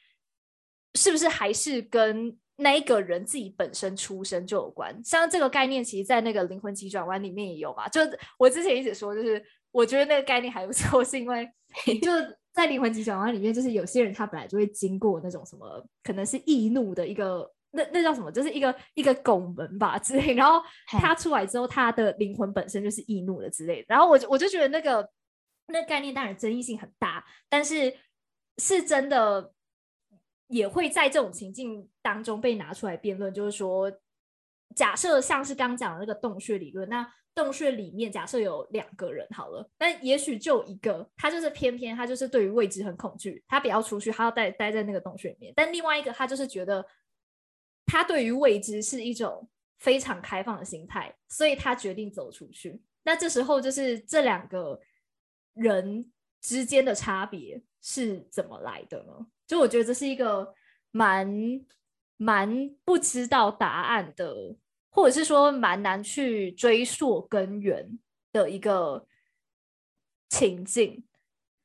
[0.94, 4.98] 是不是还是跟那一个人自己本身出生就有关？
[5.04, 7.90] 像这个概念，其实，在那个灵魂急转弯里面也有嘛。
[7.90, 8.00] 就
[8.40, 11.46] 我之前一直说，就是我觉得那个概念还不错， 是因为
[12.02, 12.10] 就。
[12.54, 20.34] 在灵魂急转弯里面，就是有些人他本来就会经过那种什么，可能是易怒的一个，那那叫什么，就是一个一个拱门吧之类。
[20.34, 23.86] 然后他出来之后，他的灵魂本身就是易怒的之类的。
[23.88, 25.10] 然后我我就觉得那个
[25.68, 27.96] 那概念当然争议性很大，但是
[28.58, 29.54] 是真的
[30.48, 33.92] 也会在这种情境当中被拿出来辩论，就是说，
[34.76, 37.14] 假设像是刚讲的那个洞穴理论，那。
[37.34, 45.54] 洞穴里面，假设有两个人好了，但也许就一个，他就是偏偏他就是对于未知很恐惧，他不要出去，他要待待在那个洞穴里面。
[45.56, 46.86] 但另外一个，他就是觉得
[47.86, 52.82] 他对于未知是一种非常开放的心态，所以他决定走出去。
[53.04, 54.80] 那这时候就是这两个
[55.54, 56.12] 人
[56.42, 59.26] 之间的差别是怎么来的呢？
[59.48, 60.54] 就我觉得这是一个
[60.92, 61.30] 蛮
[62.18, 64.58] 蛮不知道答案的。
[64.92, 67.98] 或者是说蛮难去追溯根源
[68.32, 69.08] 的一个
[70.30, 71.04] 情境，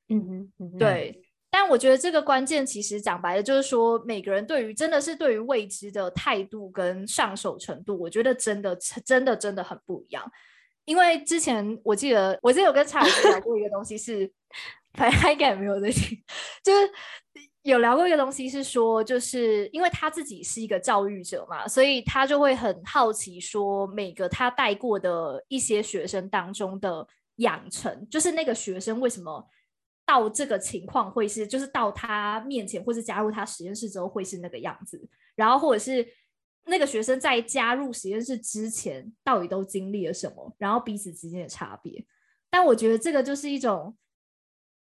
[0.08, 1.22] 嗯哼，对。
[1.50, 10.30] 但我觉得这个关键其实讲白了就是说，每个人对于真的是对于未知的态度跟上手程度，我觉得真的真的真的很不一样。
[10.84, 14.30] 因为之前我记得我记得有跟查老师聊过一个东西是，
[14.94, 16.22] 反正他应该也没有在听，
[16.62, 16.90] 就是。
[17.70, 27.06] 有聊过一个东西，是说，就是因为他自己是一个教育者嘛，所以他就会很好奇，说每个他带过的一些学生当中的
[27.36, 29.44] 养成，就是那个学生为什么
[30.04, 36.06] 到这个情况会是，就是到他面前或是加入他实验室之后会是那个样子，然后或者是
[36.66, 42.06] 那个学生在加入实验室之前到底都经历了什么，然后彼此之间的差别。
[42.48, 43.96] 但我觉得这个就是一种，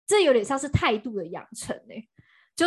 [0.06, 1.94] 这有点像是态度的养成呢、
[2.56, 2.66] 就，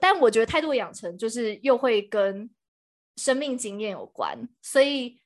[0.00, 2.48] 但我觉得态度养成就是又会跟
[3.16, 5.20] 生命经验有关，所以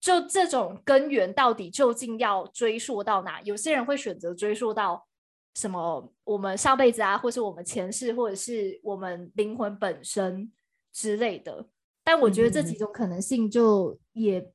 [0.00, 3.40] 就这种根源到底究竟要追溯到哪？
[3.42, 5.06] 有些人会选择追溯到
[5.54, 6.12] 什么？
[6.24, 10.50] 我们上辈子啊，或是我们前世，或者是我们灵魂本身
[10.92, 11.68] 之类的。
[12.02, 14.52] 但我觉得这几种可能性就也、嗯、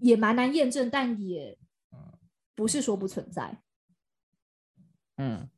[0.00, 1.56] 也蛮难验证，但也
[2.54, 3.62] 不是说不存在。
[5.18, 5.48] 嗯。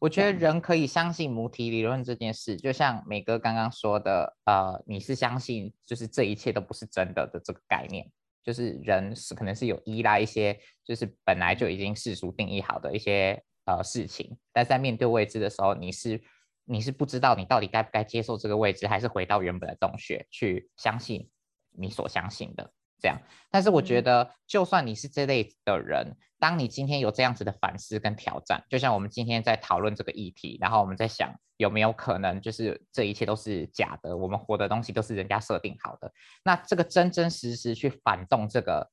[0.00, 8.08] 我觉得人可以相信母体理论这件事，就像美哥刚刚说的，呃，你是相信就是这一切都不是真的的这个概念，
[8.44, 16.22] 就是人是可能是有依赖一些就是本来就已经世俗定义好的一些呃事情，但在面对未知的时候，你是
[16.64, 21.28] 你是不知道你到底该不该接受这个未知，还是回到原本的洞穴去相信
[21.76, 22.72] 你所相信的。
[23.00, 23.18] 这样。
[23.50, 36.12] 但是我觉得，就算你是这类的人，当你今天有这样子的反思跟挑战，就像我们今天在讨论这个议题，然后我们在想有没有可能，就是这一切都是假的，我们活的东西都是人家设定好的。
[36.44, 38.88] 那这个真真实实去反动这个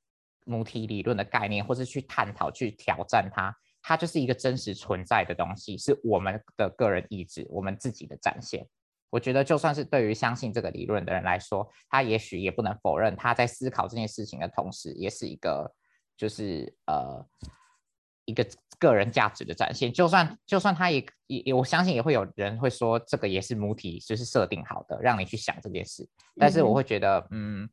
[0.46, 8.66] 母体理论的概念，或是去探讨、去挑战它，它就是一个真实存在的东西，是我们的个人意志，我们自己的展现。
[9.16, 15.74] 我觉得，就算是对于相信这个理论的人来说，他也许也不能否认，他在思考这件事情的同时，也是一个，
[16.18, 17.26] 就是呃，
[18.26, 18.46] 一个
[18.78, 19.90] 个人价值的展现。
[19.94, 26.06] 就算就算他也也，我相信也会有人会说，这个也是母体就是设定好的，让你去想这件事。
[26.38, 27.70] 但是我会觉得，嗯，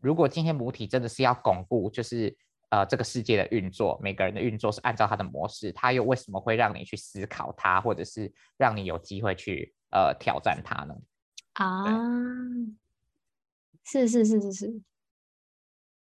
[0.00, 2.36] 如果今天母体真的是要巩固，就是
[2.70, 9.72] 呃这个世界的运作，每个人的运作是按照他的模式，他又为什么会让你去思考它，或者是让你有机会去？
[9.92, 10.94] 呃，挑战他呢？
[11.52, 11.84] 啊，
[13.84, 14.80] 是是是是是，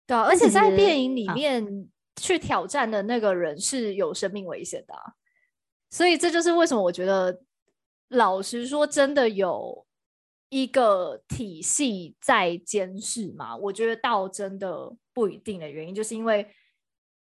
[0.06, 5.14] 对啊，而且在电影里面去挑战的那个人是有生命危险的啊，
[5.90, 7.42] 所以这就是为什么我觉得，
[8.10, 9.84] 老实说，真的有
[10.48, 13.56] 一个体系在监视嘛？
[13.56, 16.48] 我觉得倒真的不一定的原因，就是因为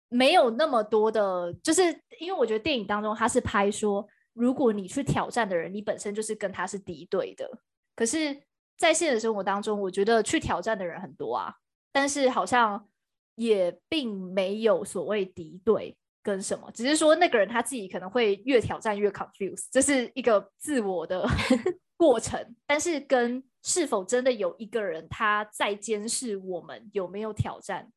[0.08, 1.82] 没有那么多的，就是
[2.22, 4.08] 因为我觉得电影当中他是拍说。
[4.36, 7.49] 如果你去挑战的人，你本身就是跟他是敌对的。
[7.95, 8.43] 可是，
[8.77, 11.55] 在现实生活当中，我觉得去挑战的人很多啊，
[11.93, 12.88] 但是好像
[13.36, 21.25] 也并没有所谓敌对跟什么，只是说那个人他自己可能会越挑战越 confused，这是一个自我的
[21.95, 22.55] 过程。
[22.65, 27.89] 但是，跟是否真的有一个人他在监视我们有没有挑战，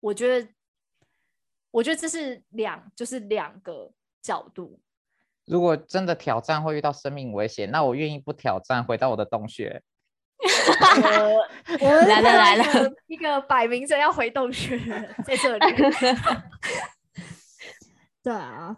[0.00, 0.48] 我觉得，
[1.70, 3.90] 我觉得这是两，就是两个
[4.20, 4.78] 角度。
[5.46, 9.80] 如果真的挑战会遇到生命危险，那我愿意不挑战，回到我的洞穴。
[11.80, 14.78] 我来了来了，一个摆明着要回洞穴，
[15.24, 15.66] 在这里。
[18.22, 18.76] 对啊，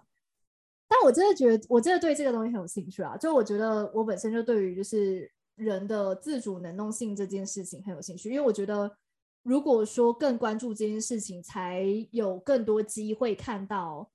[0.86, 3.16] 但我真的觉得，我真的对这个东西很有兴趣啊！
[3.16, 8.94] 就我觉得，我本身就对于就是人的自主能动性这件事情很有兴趣，因为我觉得，
[9.42, 14.10] 如果说更关注这件事情，才有更多机会看到。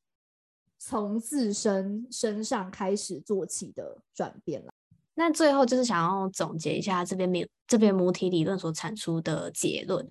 [0.85, 4.73] 从自身身上开始做起的转变了。
[5.13, 10.05] 那最后就是想要总结一下这边母这边母体理论所产出的结论。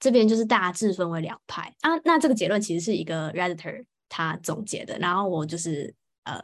[0.00, 1.94] 这边就是大致分为两派啊。
[2.04, 6.40] 那这个结论其实是一个 Redditor 他总结的，然后我就是呃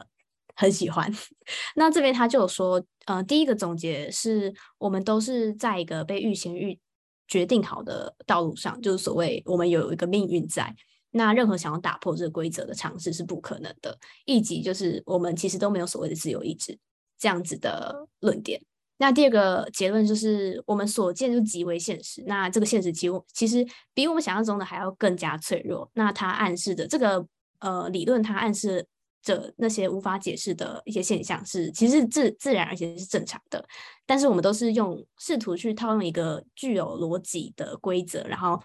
[0.55, 1.11] 很喜欢。
[1.75, 6.79] 那这边他就有说，呃，第一个总结是我们都是在一个被预先预
[7.27, 10.75] 决定好的道路上，就是所谓我们有一个命运在。
[11.11, 16.79] 那任何想要打破这个规则的尝试是不可能的，以及就是我们其实都没有所谓的自由意志
[17.19, 18.61] 这样子的论点。
[18.97, 25.89] 那第二个结论就是我们所见就极为现实，那这个现实其实其实比我们想象中的还要更加脆弱。
[25.95, 27.25] 那它暗示的这个
[27.59, 28.87] 呃理论，它暗示
[29.21, 33.65] 着那些无法解释的一些现象是其实自自然而且是正常的，
[34.05, 38.61] 但是我们都是用试图去套用一个具有逻辑的规则，然后。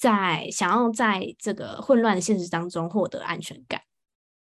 [0.00, 3.78] 在想要在这个混乱的现实当中获得安全感，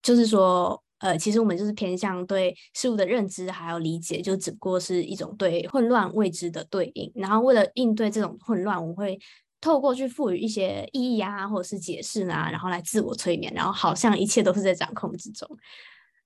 [0.00, 7.10] 就是说，呃，其实我们就是偏向对事物的认知还有理解，就只不过是一种对混乱未知的对应。
[7.16, 9.18] 然后为了应对这种混乱，我们会
[9.60, 15.48] 透过去赋予一些意义啊，或者是解释啊，然后来自我催眠，然后好像一切都是在掌控之中。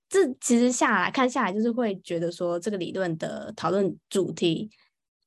[0.07, 4.69] 这其实下来看下来，就是会觉得说，这个理论的讨论主题。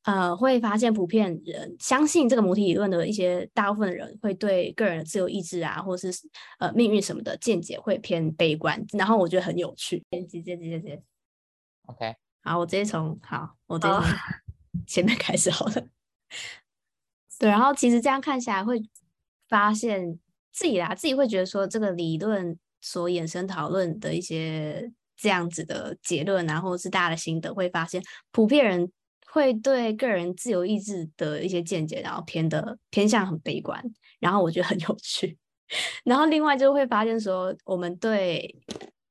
[0.06, 6.28] 呃，会发现普遍人相信这个母体理论的一些大部分的人会对个人的自由意志啊，或者是
[6.60, 10.04] 呃命运什么的见解会偏悲观，然后我觉得很有趣。
[10.12, 11.02] 直接直接直接
[11.86, 14.04] ，OK，好，我直接从好，我直接从
[14.86, 15.72] 前面开始好了。
[15.74, 15.84] Oh.
[17.40, 18.80] 对，然后其实这样看起来会
[19.48, 20.20] 发现
[20.52, 28.00] 自己啦，自己会觉得说这个理论所衍生讨论的一些这样子的结论啊，或者是大家的心得，会发现
[28.30, 28.92] 普遍人。
[29.36, 33.84] 会对个人自由意志的一些见解，然后偏的偏向很悲观，
[34.18, 35.36] 然后我觉得很有趣。
[36.04, 38.56] 然后另外就会发现说，我们对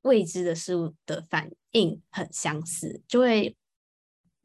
[0.02, 3.56] 未知的事物的反应很相似，就会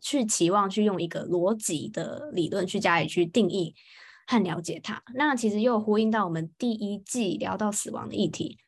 [0.03, 3.75] 去期望去用一个逻辑的理论去加以去定义
[4.27, 5.03] 和了解它。
[5.15, 8.59] 那其实又呼应到我们第一季聊到死亡的议题，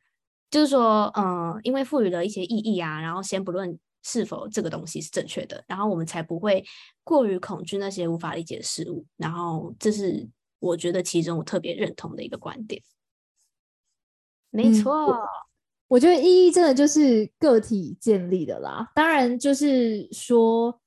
[0.50, 3.78] 就是说，嗯，因为赋予了一些意义啊，然后先不论。
[4.02, 6.64] 是否这个东西是正确的，然后我们才不会
[7.04, 9.06] 过于恐惧那些无法理解的事物。
[9.16, 10.28] 然后，这是
[10.58, 12.82] 我觉得其中我特别认同的一个观点。
[14.50, 15.28] 没错，嗯，我，
[15.88, 18.90] 我觉得意义真的就是个体建立的啦。
[18.94, 20.80] 当然，就是说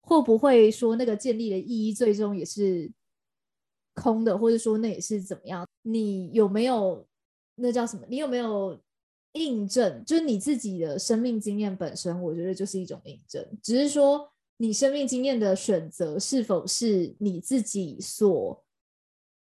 [0.00, 2.90] 会不会说那个建立的意义最终也是
[3.94, 5.64] 空的，或者说那也是怎么样？
[5.82, 7.06] 你有没有
[7.54, 8.04] 那叫什么？
[8.08, 8.80] 你有没有
[9.34, 10.04] 印证？
[10.04, 13.46] 就是你自己的生命经验本身，我觉得就是一种印证。
[13.62, 18.64] 只是说你生命经验的选择是否是你自己所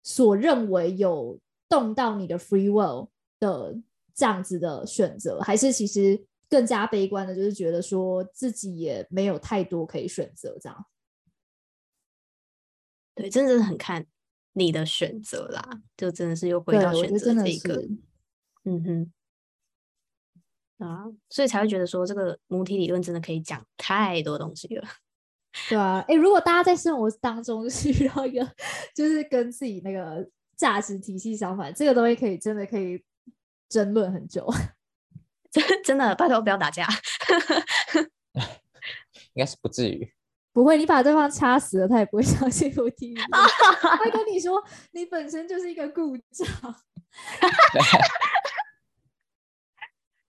[0.02, 3.08] 所认为有动到你的 free will
[3.40, 3.74] 的
[4.14, 10.86] 这样子的选择，还是其实更加悲观的，就是觉得说自己也没有太多可以选择这样。
[13.14, 14.06] 对，真的很看
[14.54, 17.88] 你的选择啦，就真的是又回到选择这一个，
[18.64, 19.12] 嗯哼，
[20.78, 24.86] 啊，所以才会觉得说这个母体理论真的可以讲太多东西了。
[25.68, 28.44] 对啊，哎，如果大家在生活当中就是遇到一个，
[28.94, 33.00] 就是跟自己那个价值体系相反，这个东西可以真的可以
[33.68, 34.52] 争论很久。
[35.52, 36.84] 真真的，拜托不要打架。
[39.34, 40.12] 应该是不至于。
[40.52, 43.30] 不会，你把对方掐死了，他也不会相信母体理论。
[43.80, 44.60] 他跟你说，
[44.90, 46.74] 你本身就是一个故障。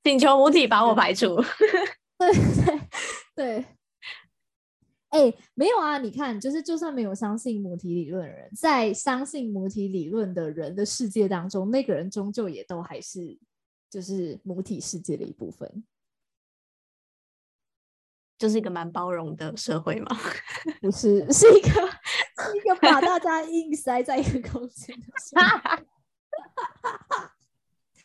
[0.05, 1.35] 请求母体把我排除。
[2.19, 2.81] 对对
[3.35, 3.65] 对。
[5.09, 5.97] 哎，没有啊！
[5.97, 13.35] 你看，就是就算没有相信母体理论的人，在相信母体理论的人的世界当中，那个人终究也都还是
[13.89, 15.83] 就是母体世界的一部分。
[18.37, 20.15] 就是一个蛮包容的社会嘛，
[20.81, 25.85] 不是，是一个是一个把大家硬塞在一个空间的社会。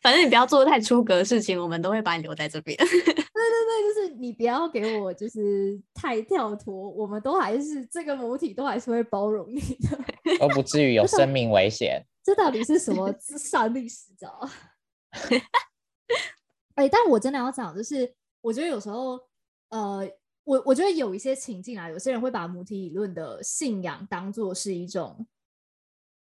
[0.01, 2.77] 反正你不要做太出格的事情，我们都会把你留在这边。
[2.81, 12.05] 对对对，就是你不要给我就是太跳脱，我们都还是这个母体都还是会包容你的，都不至于有 生命危险。
[12.23, 14.49] 这到底是什么上帝视角？
[16.75, 19.21] 哎、欸，但我真的要讲，就是我觉得有时候，
[19.71, 20.11] 呃。
[20.43, 25.25] 我我觉得有一些情境啊，有些人会把母体理论的信仰当做是一种，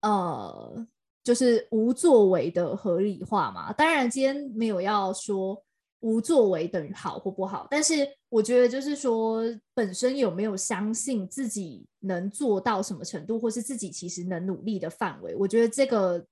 [0.01, 0.85] 呃，
[1.23, 3.71] 就是无作为的合理化嘛。
[3.73, 5.61] 当然，今天没有要说
[6.01, 9.43] 无作为等于好或不好，但是我觉得就是说，
[9.73, 16.25] 本身有没有相信自己能做到什么程度，或是自己其实能努力的范围，我觉得这个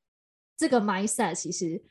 [0.57, 1.81] 这个 mindset 其实。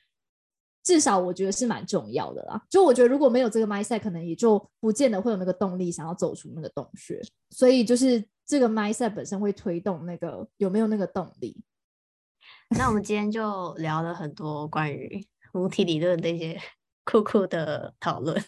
[0.85, 2.65] 至少我觉得是蛮重要的啦。
[2.71, 7.21] 就我觉得如果没有这个 mindset，可能也就不见得会有那个动力想要走出那个洞穴。
[7.51, 11.55] 所以就是这个 mindset 本身会推动那个有没有那个动力。
[12.71, 16.61] 那我们今天就聊了很多关于 母体理论的一些
[17.05, 18.43] 酷酷的讨论，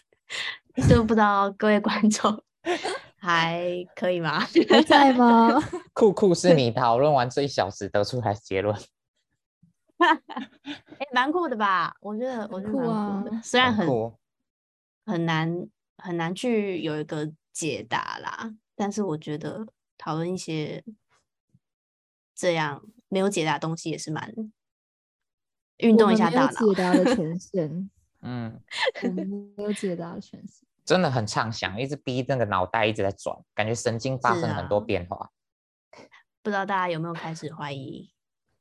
[0.87, 2.43] 就不知道各位观众
[3.17, 3.63] 还
[3.95, 4.39] 可以吗？
[4.69, 5.59] 还在吗？
[5.93, 8.75] 酷酷是你讨论完这一小时得出来结论。
[9.97, 10.07] 哎、
[10.99, 11.95] 欸，蛮酷的吧？
[12.01, 13.87] 我觉得，我觉得蛮酷的，啊、虽然很
[15.05, 15.67] 很难
[15.97, 19.67] 很难去有一个解答啦，但是我觉得
[19.97, 20.83] 讨论一些
[22.33, 22.81] 这样
[23.11, 24.33] 没有解答的东西也是蛮
[25.77, 26.51] 运动一下大脑。
[26.51, 27.89] 解答的权限，
[28.23, 28.59] 嗯，
[29.55, 35.17] 没有解答的权限， 真的很畅想，一直逼那个脑袋一直在转，感觉神经发生很多变化。
[35.17, 35.29] 啊、
[36.41, 38.09] 不知道大家有没有开始怀疑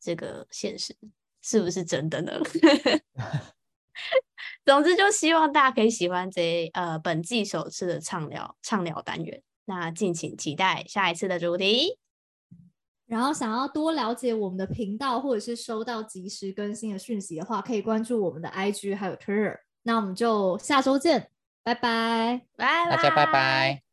[0.00, 0.96] 这个现实？
[1.40, 2.32] 是不是真的呢？
[4.64, 9.42] 总之，就希望大家可以喜欢这呃本季首次的畅聊畅聊单元。
[9.66, 11.98] 那敬请期待下一次的主题。
[13.10, 19.58] 然后，想要多了解我们的频道，或者是收到及时更新的讯息的话，可以关注我们的 IG 还有 Twitter。
[19.82, 21.28] 那我们就下周见，
[21.64, 23.89] 拜拜，拜拜，大家拜拜。